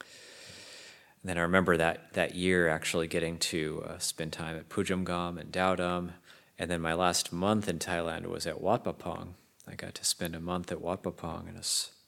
And 0.00 1.30
then 1.30 1.38
I 1.38 1.42
remember 1.42 1.76
that 1.76 2.12
that 2.12 2.34
year 2.34 2.68
actually 2.68 3.06
getting 3.06 3.38
to 3.38 3.84
uh, 3.88 3.98
spend 3.98 4.32
time 4.32 4.56
at 4.56 4.68
Poo 4.68 4.84
Jom 4.84 5.04
Gom 5.04 5.38
and 5.38 5.52
Dtao 5.52 5.76
Dum, 5.76 6.12
and 6.58 6.70
then 6.70 6.80
my 6.80 6.94
last 6.94 7.32
month 7.32 7.68
in 7.68 7.78
Thailand 7.78 8.26
was 8.26 8.46
at 8.46 8.60
Wat 8.60 8.84
Pah 8.84 8.92
Pong. 8.92 9.34
I 9.66 9.74
got 9.74 9.94
to 9.94 10.04
spend 10.04 10.34
a 10.34 10.40
month 10.40 10.70
at 10.70 10.80
Wat 10.80 11.02
Pah 11.02 11.10
Pong 11.10 11.46
and 11.48 11.56
I 11.56 11.62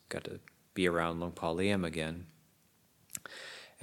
got 0.09 0.25
to 0.25 0.41
be 0.75 0.89
around 0.89 1.21
Luang 1.21 1.33
Por 1.33 1.55
Liam 1.55 1.87
again. 1.87 2.27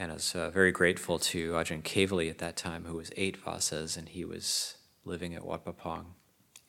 And 0.02 0.10
I 0.10 0.16
was 0.16 0.34
uh, 0.34 0.50
very 0.50 0.72
grateful 0.72 1.20
to 1.20 1.52
Ajahn 1.52 1.84
Kevali 1.84 2.28
at 2.28 2.40
that 2.40 2.58
time, 2.58 2.86
who 2.86 2.96
was 2.96 3.12
eight 3.18 3.38
vasas, 3.38 3.98
and 3.98 4.10
he 4.10 4.26
was 4.26 4.78
living 5.06 5.36
at 5.36 5.46
Wat 5.46 5.64
Pah 5.64 6.02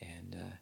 And 0.03 0.37
uh, 0.39 0.57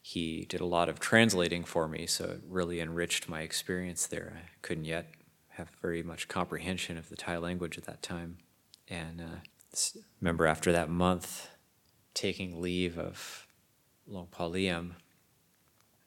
he 0.00 0.46
did 0.48 0.60
a 0.60 0.64
lot 0.64 0.88
of 0.88 1.00
translating 1.00 1.64
for 1.64 1.88
me, 1.88 2.06
so 2.06 2.24
it 2.26 2.42
really 2.46 2.78
enriched 2.78 3.28
my 3.28 3.40
experience 3.40 4.06
there. 4.06 4.34
I 4.36 4.48
couldn't 4.62 4.84
yet 4.84 5.10
have 5.48 5.70
very 5.82 6.04
much 6.04 6.28
comprehension 6.28 6.96
of 6.96 7.08
the 7.08 7.16
Thai 7.16 7.38
language 7.38 7.76
at 7.76 7.84
that 7.86 8.00
time. 8.00 8.38
And 8.86 9.20
uh, 9.20 9.90
remember 10.20 10.46
after 10.46 10.70
that 10.70 10.88
month, 10.88 11.48
taking 12.14 12.62
leave 12.62 12.96
of 12.96 13.48
Luang 14.06 14.28
Por 14.30 14.50
Liam, 14.50 14.92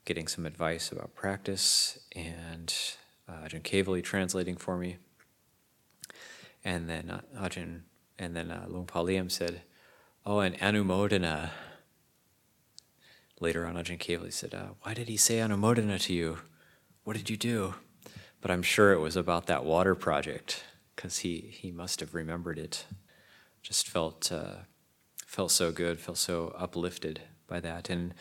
getting 0.05 0.29
some 0.29 0.45
advice 0.45 0.89
about 0.89 1.15
practice, 1.15 1.99
and 2.15 2.73
uh, 3.27 3.43
Ajahn 3.43 3.61
Kevali 3.61 4.01
translating 4.01 4.55
for 4.55 4.77
me. 4.77 4.99
And 6.63 6.89
then 6.89 7.09
uh, 7.09 7.21
Ajahn, 7.37 7.81
and 8.17 8.35
then 8.35 8.51
uh, 8.51 8.65
Luang 8.67 8.85
Por 8.85 9.05
Liam 9.05 9.31
said, 9.31 9.61
"Oh, 10.25 10.39
and 10.39 10.57
Anumodana." 10.59 11.51
Later 13.39 13.65
on, 13.65 13.75
Ajahn 13.75 13.97
Kevali 13.97 14.33
said, 14.33 14.53
uh, 14.53 14.69
"Why 14.81 14.93
did 14.93 15.07
he 15.07 15.17
say 15.17 15.37
Anumodana 15.37 15.99
to 16.01 16.13
you? 16.13 16.39
What 17.03 17.15
did 17.15 17.29
you 17.29 17.37
do?" 17.37 17.75
But 18.41 18.51
I'm 18.51 18.63
sure 18.63 18.93
it 18.93 18.99
was 18.99 19.15
about 19.15 19.47
that 19.47 19.65
water 19.65 19.95
project 19.95 20.63
because 20.95 21.19
he 21.19 21.49
he 21.51 21.71
must 21.71 21.99
have 22.01 22.13
remembered 22.13 22.59
it. 22.59 22.85
Just 23.61 23.87
felt 23.87 24.31
uh, 24.31 24.63
felt 25.25 25.51
so 25.51 25.71
good, 25.71 25.99
felt 25.99 26.17
so 26.17 26.53
uplifted 26.57 27.21
by 27.47 27.59
that. 27.59 27.89
And 27.89 28.13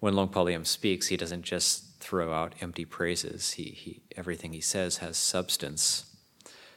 when 0.00 0.14
Luang 0.14 0.28
Por 0.28 0.44
Liam 0.46 0.66
speaks, 0.66 1.08
he 1.08 1.16
doesn't 1.16 1.42
just 1.42 2.00
throw 2.00 2.32
out 2.32 2.54
empty 2.60 2.84
praises. 2.84 3.52
He, 3.52 3.64
he 3.64 4.02
everything 4.16 4.52
he 4.52 4.60
says 4.60 4.98
has 4.98 5.16
substance. 5.16 6.15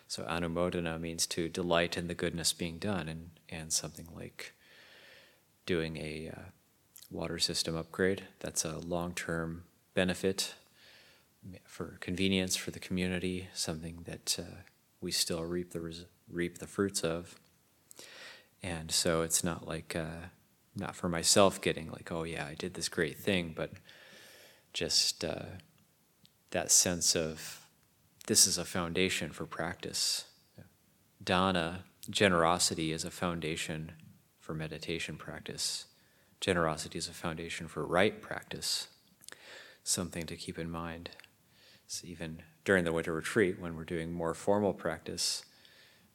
So 0.09 0.23
anumodana 0.23 0.99
means 0.99 1.27
to 1.27 1.49
delight 1.49 1.95
in 1.95 2.07
the 2.07 2.15
goodness 2.15 2.51
being 2.51 2.79
done, 2.79 3.07
and, 3.07 3.29
and 3.47 3.71
something 3.71 4.07
like 4.15 4.53
doing 5.67 5.97
a 5.97 6.31
uh, 6.35 6.41
water 7.11 7.37
system 7.37 7.77
upgrade. 7.77 8.23
That's 8.39 8.65
a 8.65 8.79
long 8.79 9.13
term 9.13 9.65
benefit 9.93 10.55
for 11.63 11.97
convenience 11.99 12.55
for 12.55 12.71
the 12.71 12.79
community, 12.79 13.49
something 13.53 13.99
that 14.05 14.35
uh, 14.39 14.61
we 14.99 15.11
still 15.11 15.43
reap 15.43 15.73
the, 15.73 15.79
res- 15.79 16.05
reap 16.27 16.57
the 16.57 16.65
fruits 16.65 17.01
of. 17.01 17.35
And 18.63 18.91
so 18.91 19.21
it's 19.21 19.43
not 19.43 19.67
like, 19.67 19.95
uh, 19.95 20.29
not 20.75 20.95
for 20.95 21.07
myself 21.07 21.61
getting 21.61 21.91
like, 21.91 22.11
oh 22.11 22.23
yeah, 22.23 22.47
I 22.47 22.55
did 22.55 22.73
this 22.73 22.89
great 22.89 23.19
thing, 23.19 23.53
but 23.55 23.73
just 24.73 25.23
uh, 25.23 25.59
that 26.49 26.71
sense 26.71 27.15
of 27.15 27.58
this 28.29 28.45
is 28.45 28.59
a 28.59 28.63
foundation 28.63 29.31
for 29.31 29.47
practice. 29.47 30.25
Dana, 31.21 31.85
generosity, 32.11 32.91
is 32.91 33.03
a 33.03 33.09
foundation 33.09 33.93
for 34.39 34.53
meditation 34.53 35.17
practice. 35.17 35.85
Generosity 36.39 36.99
is 36.99 37.07
a 37.07 37.13
foundation 37.13 37.67
for 37.67 37.83
right 37.83 38.21
practice. 38.21 38.89
Something 39.83 40.27
to 40.27 40.35
keep 40.35 40.59
in 40.59 40.69
mind. 40.69 41.09
So 41.87 42.05
even 42.05 42.43
during 42.65 42.83
the 42.83 42.93
winter 42.93 43.13
retreat, 43.13 43.59
when 43.59 43.75
we're 43.75 43.83
doing 43.83 44.13
more 44.13 44.35
formal 44.35 44.73
practice, 44.73 45.43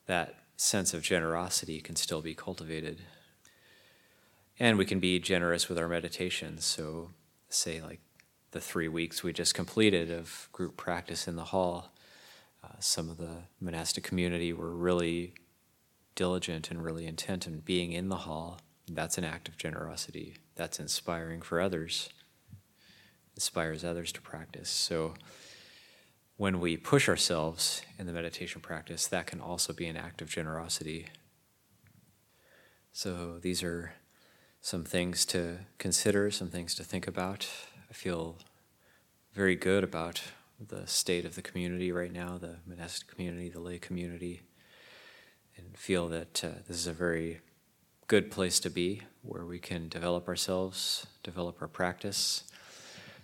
that 0.07 0.37
sense 0.57 0.95
of 0.95 1.03
generosity 1.03 1.81
can 1.81 1.97
still 1.97 2.23
be 2.23 2.33
cultivated. 2.33 3.01
And 4.61 4.79
we 4.79 4.85
can 4.85 5.01
be 5.01 5.19
generous 5.19 5.69
with 5.69 5.79
our 5.79 5.89
meditations. 5.89 6.65
So, 6.65 7.11
say, 7.49 7.83
like 7.83 7.99
the 8.53 8.61
three 8.61 8.87
weeks 8.87 9.25
we 9.25 9.33
just 9.33 9.53
completed 9.53 10.13
of 10.13 10.49
group 10.53 10.77
practice 10.77 11.27
in 11.27 11.35
the 11.35 11.47
hall, 11.47 11.91
uh, 12.65 12.77
some 12.79 13.11
of 13.11 13.19
the 13.19 13.45
monastic 13.61 14.05
community 14.05 14.53
were 14.53 14.75
really 14.75 15.35
diligent 16.15 16.71
and 16.71 16.83
really 16.83 17.07
intent 17.07 17.47
in 17.47 17.61
being 17.61 17.93
in 17.93 18.09
the 18.09 18.19
hall. 18.19 18.61
That's 18.89 19.19
an 19.19 19.25
act 19.25 19.49
of 19.49 19.57
generosity. 19.57 20.37
That's 20.55 20.79
inspiring 20.79 21.43
for 21.43 21.61
others, 21.61 22.09
inspires 23.35 23.85
others 23.85 24.13
to 24.13 24.21
practice. 24.21 24.71
So, 24.71 25.15
when 26.37 26.59
we 26.59 26.77
push 26.77 27.09
ourselves 27.09 27.83
in 27.97 28.07
the 28.07 28.13
meditation 28.13 28.61
practice, 28.61 29.07
that 29.07 29.27
can 29.27 29.41
also 29.41 29.73
be 29.73 29.87
an 29.87 29.97
act 29.97 30.21
of 30.21 30.29
generosity. 30.29 31.07
So, 32.93 33.39
these 33.41 33.63
are 33.63 33.95
some 34.61 34.85
things 34.85 35.25
to 35.27 35.59
consider, 35.79 36.31
some 36.31 36.49
things 36.49 36.75
to 36.77 36.85
think 36.85 37.07
about. 37.07 37.49
I 37.89 37.93
feel 37.93 38.39
very 39.33 39.57
good 39.57 39.85
about 39.85 40.23
the 40.69 40.87
state 40.87 41.25
of 41.25 41.35
the 41.35 41.43
community 41.43 41.93
right 41.93 42.13
now, 42.13 42.39
the 42.39 42.57
monastic 42.67 43.09
community, 43.09 43.49
the 43.49 43.61
lay 43.61 43.79
community, 43.79 44.43
and 45.57 45.77
feel 45.77 46.09
that 46.09 46.45
uh, 46.45 46.49
this 46.67 46.77
is 46.77 46.87
a 46.87 46.93
very 46.93 47.41
good 48.07 48.31
place 48.31 48.61
to 48.61 48.71
be 48.71 49.03
where 49.23 49.45
we 49.45 49.59
can 49.59 49.89
develop 49.89 50.29
ourselves, 50.29 51.07
develop 51.23 51.61
our 51.61 51.69
practice. 51.69 52.45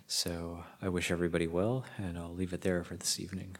So 0.07 0.63
I 0.81 0.89
wish 0.89 1.11
everybody 1.11 1.47
well, 1.47 1.85
and 1.97 2.17
I'll 2.17 2.33
leave 2.33 2.53
it 2.53 2.61
there 2.61 2.83
for 2.83 2.95
this 2.95 3.19
evening. 3.19 3.55